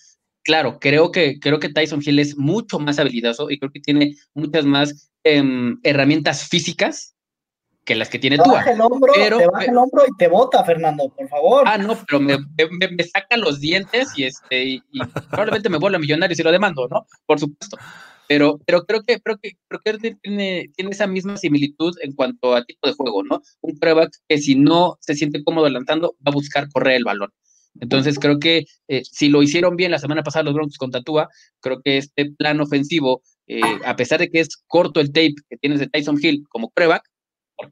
[0.42, 4.16] Claro, creo que, creo que Tyson Hill es mucho más habilidoso y creo que tiene
[4.34, 5.42] muchas más eh,
[5.82, 7.14] herramientas físicas
[7.90, 8.54] que las que tiene te Tua.
[8.54, 11.64] Baja el hombro, pero, te baja el hombro y te bota, Fernando, por favor.
[11.66, 15.78] Ah, no, pero me, me, me saca los dientes y este y, y probablemente me
[15.78, 17.04] vuelva millonario si lo demando, ¿no?
[17.26, 17.76] Por supuesto.
[18.28, 22.54] Pero, pero creo que, creo que, creo que tiene, tiene esa misma similitud en cuanto
[22.54, 23.42] a tipo de juego, ¿no?
[23.60, 27.30] Un prueba que si no se siente cómodo lanzando, va a buscar correr el balón.
[27.80, 31.28] Entonces creo que eh, si lo hicieron bien la semana pasada los Broncos con Tatúa,
[31.58, 35.56] creo que este plan ofensivo, eh, a pesar de que es corto el tape que
[35.56, 37.02] tienes de Tyson Hill como prueba,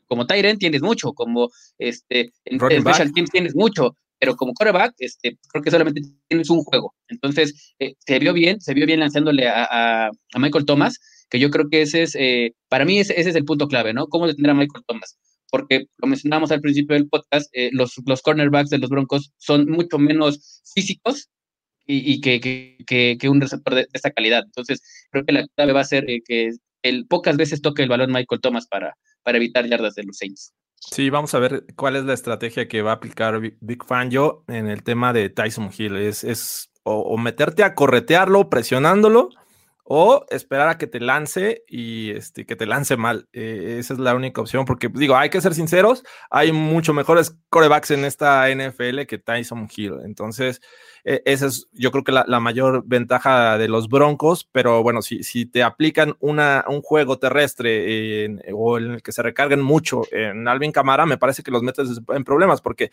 [0.07, 4.95] como Tyren tienes mucho, como este en, en Special Teams tienes mucho, pero como quarterback,
[4.99, 6.95] este, creo que solamente tienes un juego.
[7.09, 10.99] Entonces, eh, se vio bien, se vio bien lanzándole a, a, a Michael Thomas,
[11.31, 13.93] que yo creo que ese es, eh, para mí ese, ese, es el punto clave,
[13.93, 14.07] ¿no?
[14.09, 15.19] ¿Cómo detener a Michael Thomas?
[15.51, 19.67] Porque, lo mencionábamos al principio del podcast, eh, los, los cornerbacks de los Broncos son
[19.67, 21.29] mucho menos físicos
[21.87, 24.43] y, y que, que, que, que, un receptor de, de, esta calidad.
[24.45, 26.51] Entonces, creo que la clave va a ser que
[26.83, 28.95] el, pocas veces toque el balón Michael Thomas para,
[29.29, 30.55] para evitar yardas de los Saints.
[30.77, 34.69] Sí, vamos a ver cuál es la estrategia que va a aplicar Big Fangio en
[34.69, 35.97] el tema de Tyson Hill.
[35.97, 39.29] Es, es o, o meterte a corretearlo, presionándolo,
[39.91, 43.27] o esperar a que te lance y este, que te lance mal.
[43.33, 47.39] Eh, esa es la única opción, porque digo, hay que ser sinceros, hay mucho mejores
[47.49, 49.95] corebacks en esta NFL que Tyson Hill.
[50.05, 50.61] Entonces,
[51.05, 55.23] e, esa es yo creo que la, mayor ventaja de los Broncos, pero bueno, si,
[55.23, 60.47] si te aplican una, un juego terrestre o en el que se recarguen mucho en
[60.49, 62.91] Alvin Camara, me parece que los metes en problemas, porque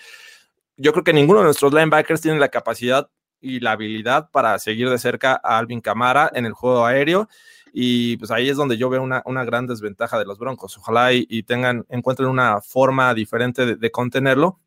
[0.77, 3.09] yo creo que ninguno de nuestros linebackers tiene la capacidad
[3.41, 7.29] y la habilidad para seguir de cerca a Alvin Camara en el juego aéreo.
[7.73, 10.77] Y pues ahí es donde yo veo una, gran desventaja de los Broncos.
[10.77, 14.59] Ojalá y, tengan, encuentren una forma diferente de, contenerlo.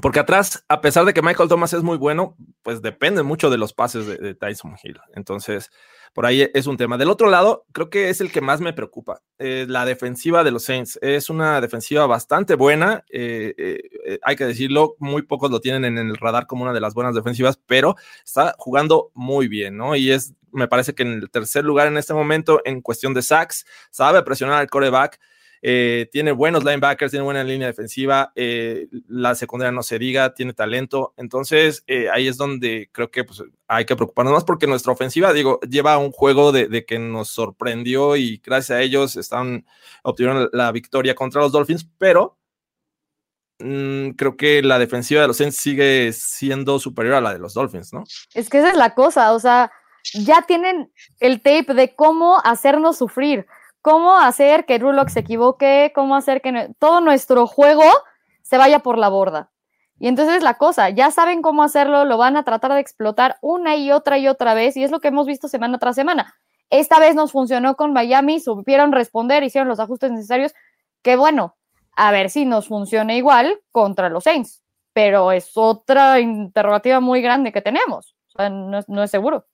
[0.00, 3.58] Porque atrás, a pesar de que Michael Thomas es muy bueno, pues depende mucho de
[3.58, 5.00] los pases de, Tyson Hill.
[5.14, 5.70] Entonces,
[6.14, 6.96] por ahí es un tema.
[6.96, 9.22] Del otro lado, creo que es el que más me preocupa.
[9.38, 13.04] Eh, la defensiva de los Saints es una defensiva bastante buena.
[13.10, 16.80] Eh, eh, hay que decirlo, muy pocos lo tienen en el radar como una de
[16.80, 19.96] las buenas defensivas, pero está jugando muy bien, ¿no?
[19.96, 23.22] Y es, me parece que en el tercer lugar en este momento en cuestión de
[23.22, 25.18] sacks, sabe presionar al coreback.
[25.62, 30.52] Eh, tiene buenos linebackers, tiene buena línea defensiva, eh, la secundaria no se diga, tiene
[30.52, 34.92] talento, entonces eh, ahí es donde creo que pues, hay que preocuparnos más porque nuestra
[34.92, 39.18] ofensiva, digo, lleva un juego de, que nos sorprendió y gracias a ellos
[40.02, 42.38] obtuvieron la victoria contra los Dolphins, pero
[43.58, 47.54] mm, creo que la defensiva de los Saints sigue siendo superior a la de los
[47.54, 48.04] Dolphins, ¿no?
[48.32, 49.72] Es que esa es la cosa, o sea,
[50.14, 53.46] ya tienen el tape de cómo hacernos sufrir
[53.88, 57.84] cómo hacer que Rulock se equivoque, cómo hacer que todo nuestro juego
[58.42, 59.50] se vaya por la borda.
[59.98, 63.76] Y entonces la cosa, ya saben cómo hacerlo, lo van a tratar de explotar una
[63.76, 66.34] y otra y otra vez, y es lo que hemos visto semana tras semana.
[66.68, 70.52] Esta vez nos funcionó con Miami, supieron responder, hicieron los ajustes necesarios,
[71.00, 71.56] que bueno,
[71.96, 74.62] a ver si nos funciona igual contra los Saints,
[74.92, 79.46] pero es otra interrogativa muy grande que tenemos, o sea, no es seguro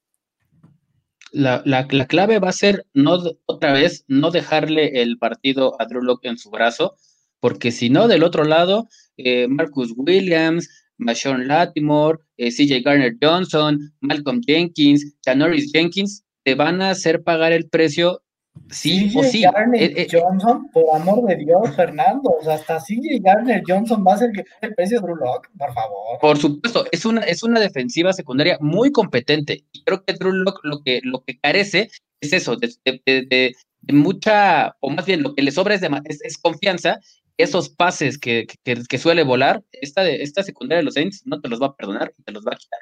[1.35, 6.03] la, la, clave va a ser no otra vez no dejarle el partido a Drew
[6.03, 6.97] Locke en su brazo,
[7.41, 13.79] porque si no, del otro lado, eh, Marcus Williams, Marshawn Latimore, eh, CJ Garner Johnson,
[14.01, 18.23] Malcolm Jenkins, Janoris Jenkins, te van a hacer pagar el precio
[18.71, 19.43] Sí o sí.
[19.43, 22.31] Garner eh, eh, Johnson, por amor de Dios, Fernando.
[22.41, 25.49] O sea, hasta CJ Garner Johnson va a ser que el precio de Drew Lock,
[25.59, 26.19] por favor.
[26.21, 29.65] Por supuesto, es una, es una defensiva secundaria muy competente.
[29.73, 31.91] Y creo que Drew Lock lo que, lo que carece
[32.21, 33.55] es eso, de,
[33.93, 35.83] mucha, o más bien lo que le sobra es,
[36.23, 37.01] es, confianza.
[37.37, 41.49] Esos pases que, que, suele volar, esta, de, esta secundaria de los Saints no te
[41.49, 42.81] los va a perdonar te los va a quitar.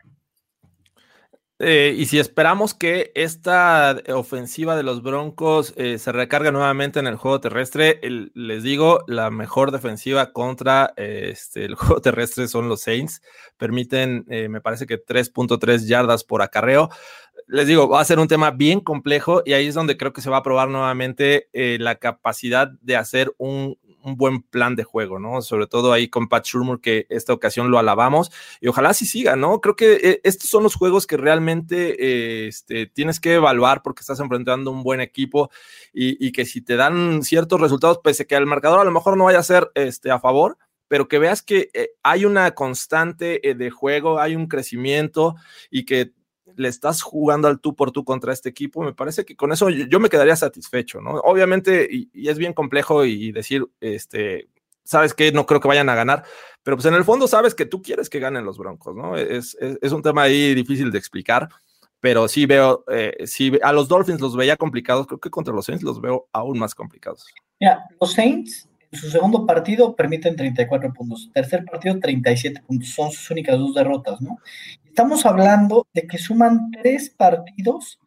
[1.65, 7.07] Eh, y si esperamos que esta ofensiva de los Broncos eh, se recargue nuevamente en
[7.07, 12.81] el juego terrestre, les digo, la mejor defensiva contra este, el juego terrestre son los
[12.81, 13.23] Saints.
[13.59, 16.89] Permiten, eh, me parece que 3.3 yardas por acarreo.
[17.47, 20.21] Les digo, va a ser un tema bien complejo y ahí es donde creo que
[20.21, 25.19] se va a probar nuevamente la capacidad de hacer un, un buen plan de juego,
[25.19, 25.43] ¿no?
[25.43, 28.31] Sobre todo ahí con Pat Shurmur, que esta ocasión lo alabamos
[28.61, 29.61] y ojalá sí siga, ¿no?
[29.61, 34.01] Creo que eh, estos son los juegos que realmente eh, este, tienes que evaluar porque
[34.01, 35.51] estás enfrentando un buen equipo
[35.93, 39.25] y, que si te dan ciertos resultados, pese que el marcador a lo mejor no
[39.25, 40.57] vaya a ser este, a favor,
[40.89, 45.37] pero que veas que eh, hay una constante de juego, hay un crecimiento
[45.71, 46.13] y que
[46.57, 49.71] le estás jugando al tú por tú contra este equipo, me parece que con eso
[49.71, 51.13] yo, me quedaría satisfecho, ¿no?
[51.21, 54.49] Obviamente, y, es bien complejo y, decir, este,
[54.85, 56.25] sabes que no creo que vayan a ganar,
[56.63, 59.17] pero pues en el fondo sabes que tú quieres que ganen los Broncos, ¿no?
[59.17, 59.57] Es,
[59.93, 61.49] un tema ahí difícil de explicar,
[62.01, 65.67] pero sí veo, eh, sí, a los Dolphins los veía complicados, creo que contra los
[65.67, 67.27] Saints los veo aún más complicados.
[67.61, 73.11] Mira, los Saints en su segundo partido permiten 34 puntos, tercer partido 37 puntos, son
[73.11, 74.39] sus únicas dos derrotas, ¿no?
[74.93, 77.99] Estamos hablando de que suman tres partidos,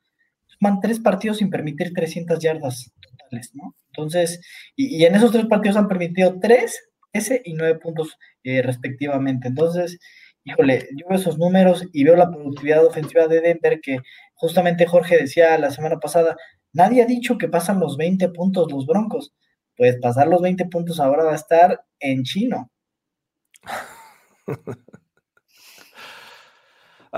[0.46, 3.74] suman tres partidos sin permitir 300 yardas totales, ¿no?
[3.88, 4.40] Entonces,
[4.76, 6.80] y, en esos tres partidos han permitido tres,
[7.12, 9.48] ese y nueve puntos eh, respectivamente.
[9.48, 9.98] Entonces,
[10.44, 14.02] híjole, yo veo esos números y veo la productividad ofensiva de Denver que
[14.36, 16.38] justamente Jorge decía la semana pasada,
[16.72, 19.34] nadie ha dicho que pasan los 20 puntos los Broncos
[19.76, 22.70] pues pasar los 20 puntos ahora va a estar en chino.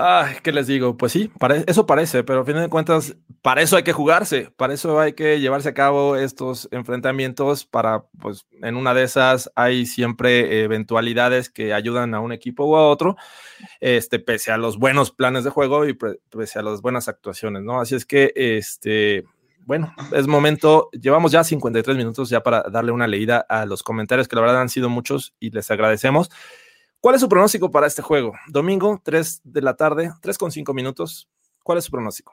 [0.00, 0.96] Ay, ¿qué les digo?
[0.96, 1.28] Pues sí,
[1.66, 5.14] eso parece, pero a fin de cuentas, para eso hay que jugarse, para eso hay
[5.14, 11.50] que llevarse a cabo estos enfrentamientos, para, pues, en una de esas hay siempre eventualidades
[11.50, 13.16] que ayudan a un equipo u a otro,
[13.80, 17.80] este, pese a los buenos planes de juego y pese a las buenas actuaciones, ¿no?
[17.80, 19.24] Así es que, este,
[19.66, 24.28] bueno, es momento, llevamos ya 53 minutos ya para darle una leída a los comentarios,
[24.28, 26.30] que la verdad han sido muchos y les agradecemos.
[27.00, 28.32] ¿Cuál es su pronóstico para este juego?
[28.48, 31.28] Domingo, 3 de la tarde, 3 con 5 minutos.
[31.62, 32.32] ¿Cuál es su pronóstico?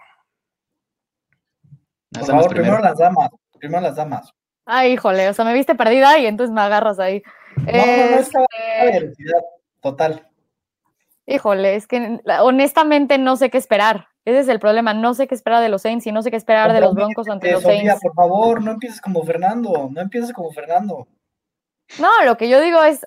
[2.11, 2.83] Por favor, primero primero.
[2.83, 3.29] las damas.
[3.59, 4.33] Primero las damas.
[4.65, 7.21] Ay, híjole, o sea, me viste perdida y entonces me agarras ahí.
[7.57, 9.33] No, no, no, Este,
[9.81, 10.27] total.
[11.27, 14.07] híjole, es que honestamente no sé qué esperar.
[14.25, 16.37] Ese es el problema, no sé qué esperar de los Saints y no sé qué
[16.37, 18.01] esperar de los Broncos ante los Sofía, Saints.
[18.01, 19.89] por favor, no empieces como Fernando.
[19.91, 21.07] No empieces como Fernando.
[21.99, 23.05] No, lo que yo digo es,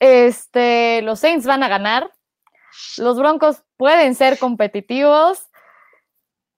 [0.00, 2.10] este, los Saints van a ganar,
[2.98, 5.42] los Broncos pueden ser competitivos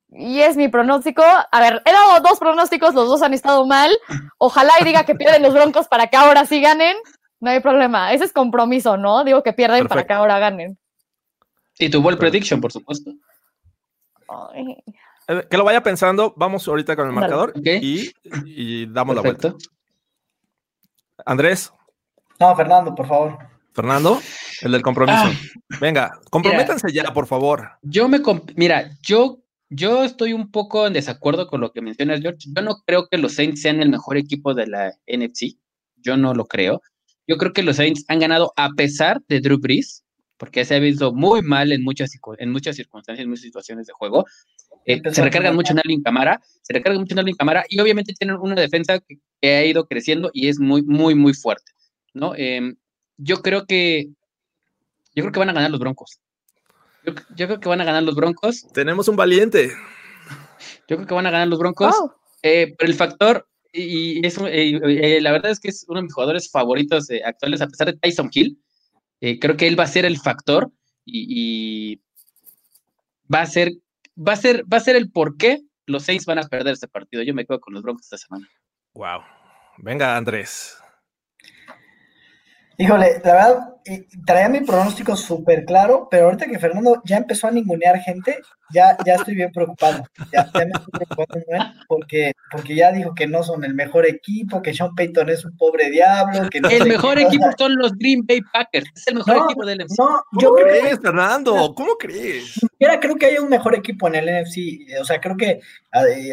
[0.09, 1.22] y es mi pronóstico.
[1.22, 3.91] A ver, he dado dos pronósticos, los dos han estado mal.
[4.38, 6.97] Ojalá y diga que pierden los Broncos para que ahora sí ganen.
[7.38, 9.24] No hay problema, ese es compromiso, ¿no?
[9.24, 10.78] Digo que pierden para que ahora ganen.
[11.78, 13.12] Y tu ball prediction, por supuesto.
[14.28, 14.76] Ay,
[15.28, 17.20] Eh, Que lo vaya pensando, vamos ahorita con el Dale.
[17.20, 18.12] marcador y,
[18.45, 19.55] y damos la vuelta.
[21.24, 21.72] Andrés,
[22.41, 23.38] No, Fernando, por favor.
[23.72, 24.20] Fernando,
[24.62, 25.18] el del compromiso.
[25.24, 25.32] Ah.
[25.80, 27.70] Venga, comprométanse ya, por favor.
[27.82, 29.38] Yo me comp- mira, yo,
[29.68, 32.49] yo estoy un poco en desacuerdo con lo que mencionas, George.
[32.55, 35.57] Yo no creo que los Saints sean el mejor equipo de la NFC.
[35.97, 36.82] Yo no lo creo.
[37.26, 40.03] Yo creo que los Saints han ganado a pesar de Drew Brees,
[40.36, 43.93] porque se ha visto muy mal en muchas, en muchas circunstancias, en muchas situaciones de
[43.93, 44.24] juego.
[44.86, 48.14] Eh, se recargan mucho en Alvin Camara, se recargan mucho en Alvin Camara y obviamente
[48.14, 51.70] tienen una defensa que, que ha ido creciendo y es muy, muy, muy fuerte,
[52.14, 52.34] ¿no?
[52.36, 52.76] Em,
[53.16, 54.06] yo creo que
[55.14, 56.20] yo creo que van a ganar los Broncos.
[57.04, 58.66] Yo, yo creo que van a ganar los Broncos.
[58.72, 59.70] Tenemos un valiente.
[60.88, 61.94] Yo creo que van a ganar los Broncos.
[61.98, 64.80] oh, Eh, pero el factor, y, y es un- eh,
[65.16, 67.86] eh, la verdad es que es uno de mis jugadores favoritos eh, actuales, a pesar
[67.88, 68.58] de Tyson Hill.
[69.20, 70.70] Eh, creo que él va a ser el factor
[71.04, 72.02] y, y
[73.32, 73.72] va a ser,
[74.16, 76.88] va a ser, va a ser el por qué los seis van a perder este
[76.88, 77.22] partido.
[77.22, 78.48] Yo me quedo con los Broncos esta semana.
[78.94, 79.20] Wow.
[79.78, 80.76] Venga, Andrés.
[82.81, 87.47] Híjole, la verdad, y- traía mi pronóstico súper claro, pero ahorita que Fernando ya empezó
[87.47, 88.39] a ningunear gente,
[88.72, 90.03] ya, ya estoy bien preocupado.
[90.33, 91.45] Ya, ya me estoy preocupando
[91.89, 95.55] porque, porque ya dijo que no son el mejor equipo, que Sean Payton es un
[95.59, 97.26] pobre diablo, que no El mejor cosa.
[97.26, 98.91] equipo son los Green Bay Packers.
[98.95, 99.99] Es el mejor No, equipo del NFC.
[99.99, 101.74] No, ¿Cómo yo creo crees, Fernando?
[101.76, 102.55] ¿Cómo crees?
[102.55, 104.99] siquiera creo que hay un mejor equipo en el NFC.
[104.99, 106.33] O sea, creo que eh,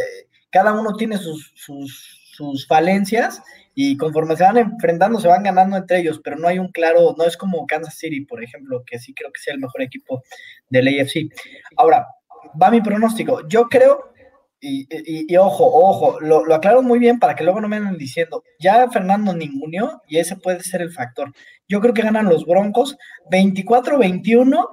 [0.49, 3.41] cada uno tiene sus, sus, sus falencias
[3.79, 7.13] y conforme se van enfrentando se van ganando entre ellos, pero no hay un claro,
[7.15, 10.23] no es como Kansas City, por ejemplo, que sí creo que sea el mejor equipo
[10.67, 11.29] del AFC.
[11.75, 12.07] Ahora,
[12.59, 13.47] va mi pronóstico.
[13.47, 14.11] Yo creo,
[14.59, 17.75] y, y- y ojo, ojo, lo, lo aclaro muy bien para que luego no me
[17.75, 21.31] anden diciendo, ya Fernando ninguneó y ese puede ser el factor.
[21.67, 22.97] Yo creo que ganan los Broncos
[23.29, 24.65] 24-21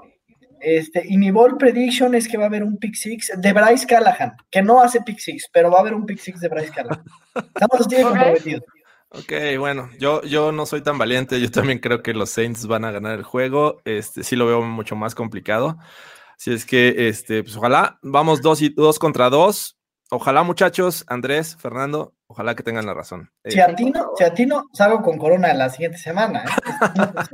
[0.60, 3.86] este, y mi ball prediction es que va a haber un pick six de Bryce
[3.86, 6.70] Callahan, que no hace pick six, pero va a haber un pick six de Bryce
[6.72, 7.04] Callahan.
[7.54, 8.08] Estamos los Ok.
[8.08, 8.62] comprometidos.
[9.16, 11.40] Ok, bueno, yo, yo no soy tan valiente.
[11.40, 13.80] Yo también creo que los Saints van a ganar el juego.
[13.84, 15.76] Este sí lo veo mucho más complicado.
[16.36, 19.78] Así es que, este, pues ojalá, vamos dos y dos contra dos.
[20.10, 23.30] Ojalá, muchachos, Andrés, Fernando, ojalá que tengan la razón.
[23.44, 26.44] Eh, Si atino, si atino, salgo con Corona la siguiente semana.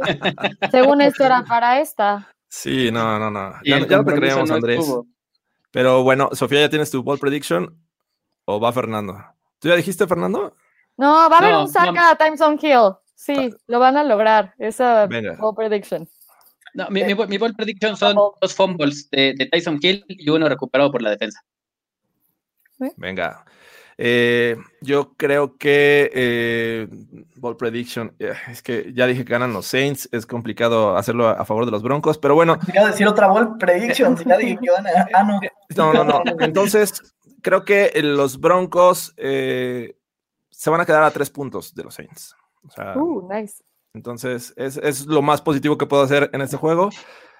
[0.07, 0.21] ¿eh?
[0.71, 2.31] según esto era para esta.
[2.49, 3.55] sí, no, no, no.
[3.65, 4.81] Ya, ya no te creemos, no Andrés.
[4.81, 5.07] estuvo.
[5.71, 7.77] Pero bueno, Sofía, ¿ya tienes tu ball prediction?
[8.45, 9.19] ¿O va Fernando?
[9.59, 10.55] ¿Tú ya dijiste, Fernando?
[11.01, 12.93] No, va a haber No, un saca a Times on Hill.
[13.15, 14.53] Sí, lo van a lograr.
[14.59, 15.35] Esa Venga.
[15.41, 16.07] bold prediction.
[16.75, 20.47] No, mi, mi, mi ball prediction son dos fumbles de, de Tyson Hill y uno
[20.47, 21.41] recuperado por la defensa.
[22.99, 23.47] Venga.
[23.97, 26.87] Eh, yo creo que eh,
[27.37, 31.33] Ball Prediction, eh, es que ya dije que ganan los Saints, es complicado hacerlo a,
[31.33, 34.17] a favor de los Broncos, pero bueno, a decir otra ball prediction.
[34.17, 34.91] si ya dije que van a.
[35.13, 35.41] Ah, no.
[35.77, 36.23] no, no, no.
[36.41, 39.97] Entonces, creo que los Broncos eh,
[40.61, 42.37] se van a quedar a tres puntos de los Saints.
[42.67, 43.65] O sea, Uh, nice.
[43.95, 46.91] entonces, es, es lo más positivo que puedo hacer en este juego.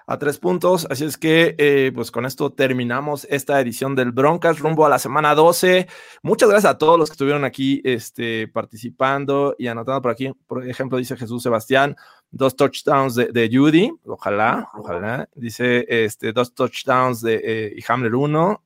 [0.07, 0.87] A tres puntos.
[0.89, 4.97] Así es que, eh, pues con esto terminamos esta edición del Broncas rumbo a la
[4.97, 5.87] semana 12.
[6.23, 10.31] Muchas gracias a todos los que estuvieron aquí este, participando y anotando por aquí.
[10.47, 11.95] Por ejemplo, dice Jesús Sebastián,
[12.31, 13.91] dos touchdowns de, de Judy.
[14.07, 15.29] Ojalá, ojalá.
[15.35, 18.63] Dice este, dos touchdowns de eh, y Hamler 1.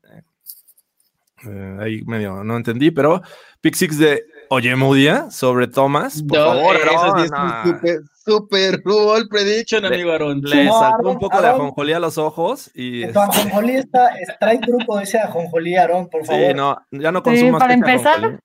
[1.43, 3.21] Eh, ahí medio no entendí, pero
[3.61, 6.21] pick six de Oyemudia sobre Thomas.
[6.23, 7.63] Por No, favor, eso sí Aaron, es un ah.
[7.65, 10.41] super, super ball prediction, Le- amigo Aaron.
[10.41, 11.61] Le No, saltó un Aaron, poco de Aaron.
[11.61, 14.07] ajonjolí a los ojos y Tu ajonjolí está.
[14.19, 16.41] es- Trae truco ese ajonjolí, Aarón, por favor.
[16.47, 18.37] sí, no, ya no Sí, consumas para este empezar, ajonjolí.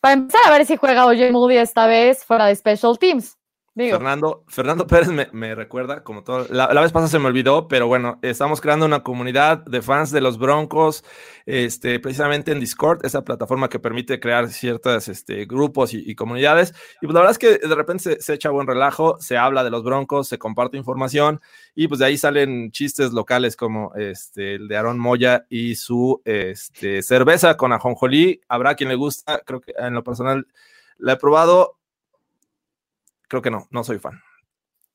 [0.00, 3.36] Para empezar a ver si juega Oye Moody esta vez fuera de Special Teams.
[3.86, 8.18] Fernando, Fernando Pérez me, recuerda, como todo, la, vez pasada se me olvidó, pero bueno,
[8.22, 11.04] estamos creando una comunidad de fans de los Broncos,
[11.46, 16.74] este, precisamente en Discord, esa plataforma que permite crear ciertos este, grupos y, comunidades.
[17.00, 19.62] Y pues la verdad es que de repente se, se echa buen relajo, se habla
[19.62, 21.40] de los Broncos, se comparte información
[21.74, 26.20] y pues de ahí salen chistes locales como este, el de Aaron Moya y su
[26.24, 28.40] este, cerveza con ajonjolí.
[28.48, 30.46] Habrá quien le gusta, creo que en lo personal
[30.98, 31.77] la he probado,
[33.28, 34.20] creo que no, no soy fan.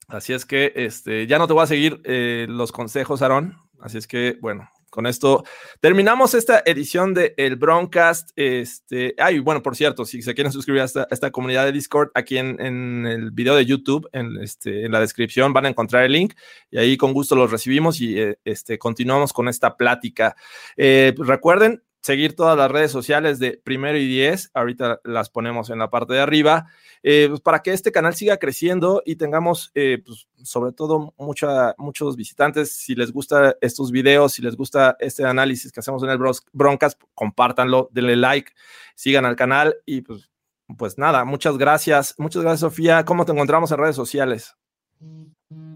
[0.08, 3.58] Así es que este, ya no te voy a seguir eh, los consejos, Aarón.
[3.80, 5.44] Así es que, bueno, con esto
[5.80, 8.30] terminamos esta edición de El Broncast.
[8.36, 12.38] Este, ay, bueno, por cierto, si se quieren suscribir a esta, comunidad de Discord, aquí
[12.38, 16.12] en, en, el video de YouTube, en, este, en la descripción van a encontrar el
[16.12, 16.36] link
[16.70, 20.36] y ahí con gusto los recibimos y eh, este, continuamos con esta plática.
[20.78, 25.80] Eh, recuerden seguir todas las redes sociales de Primero y Diez, ahorita las ponemos en
[25.80, 26.68] la parte de arriba,
[27.02, 31.74] eh, pues para que este canal siga creciendo y tengamos, eh, pues, sobre todo, mucha,
[31.78, 32.76] muchos visitantes.
[32.76, 36.20] Si les gusta estos videos, si les gusta este análisis que hacemos en el
[36.52, 38.52] Broncas, compártanlo, denle like,
[38.96, 40.30] sigan al canal y pues,
[40.78, 42.16] pues nada, muchas gracias.
[42.18, 43.06] Muchas gracias, Sofía.
[43.06, 44.58] ¿Cómo te encontramos en redes sociales?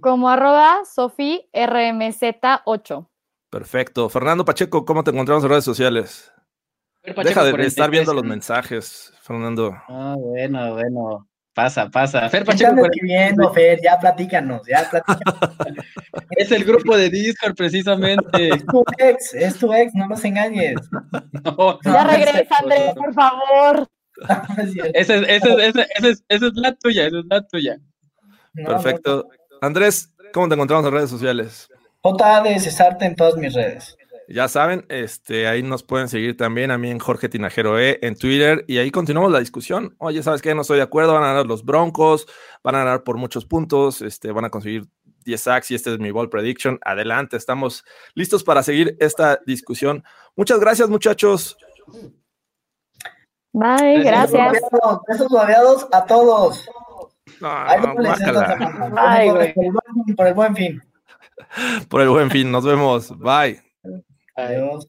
[0.02, 3.08] como arroba Sofi RMZ8.
[3.50, 4.10] Perfecto.
[4.10, 6.32] Fernando Pacheco, ¿cómo te encontramos en redes sociales?
[7.02, 7.68] Pacheco Deja de, de 43.
[7.68, 9.74] estar viendo los mensajes, Fernando.
[9.88, 11.28] Ah, bueno, bueno.
[11.54, 12.30] Pasa, pasa.
[12.30, 13.80] Fer ¿Qué Pacheco andas 43 escribiendo, Fer?
[13.82, 15.86] Ya platícanos, ya platícanos.
[16.38, 18.50] es el grupo de Discord, precisamente.
[18.50, 20.76] Es tu ex, es tu ex, no nos engañes.
[21.44, 23.88] No, Ya No, regresa, es- Andrés, por favor.
[24.94, 27.48] Esa es, esa es, esa es, esa es, esa es la tuya, esa es la
[27.48, 27.78] tuya.
[28.54, 29.30] No, Perfecto.
[29.62, 31.70] Andrés, ¿cómo te encontramos en redes sociales?
[32.04, 32.12] No.
[32.12, 33.98] J de Cesarte en todas mis redes.
[34.30, 38.18] Ya saben, este, ahí nos pueden seguir también a mí en Jorge Tinajero E en
[38.18, 39.96] Twitter y ahí continuamos la discusión.
[40.00, 40.54] Oye, ¿sabes qué?
[40.54, 42.28] No estoy de acuerdo, van a ganar los Broncos,
[42.62, 44.84] van a ganar por muchos puntos, este, van a conseguir
[45.24, 46.78] 10 sacks y este es mi ball prediction.
[46.84, 47.86] Adelante, estamos
[48.16, 50.04] listos para seguir esta discusión.
[50.36, 51.58] Muchas gracias, muchachos.
[53.54, 54.62] Bye, Gracias.
[55.08, 56.70] Besos, babeados a todos.
[57.42, 57.68] Ah.
[58.98, 60.82] Ay, el buen- por el buen fin.
[61.90, 63.18] Por el buen fin, nos vemos.
[63.18, 63.62] Bye.
[64.36, 64.88] Adiós.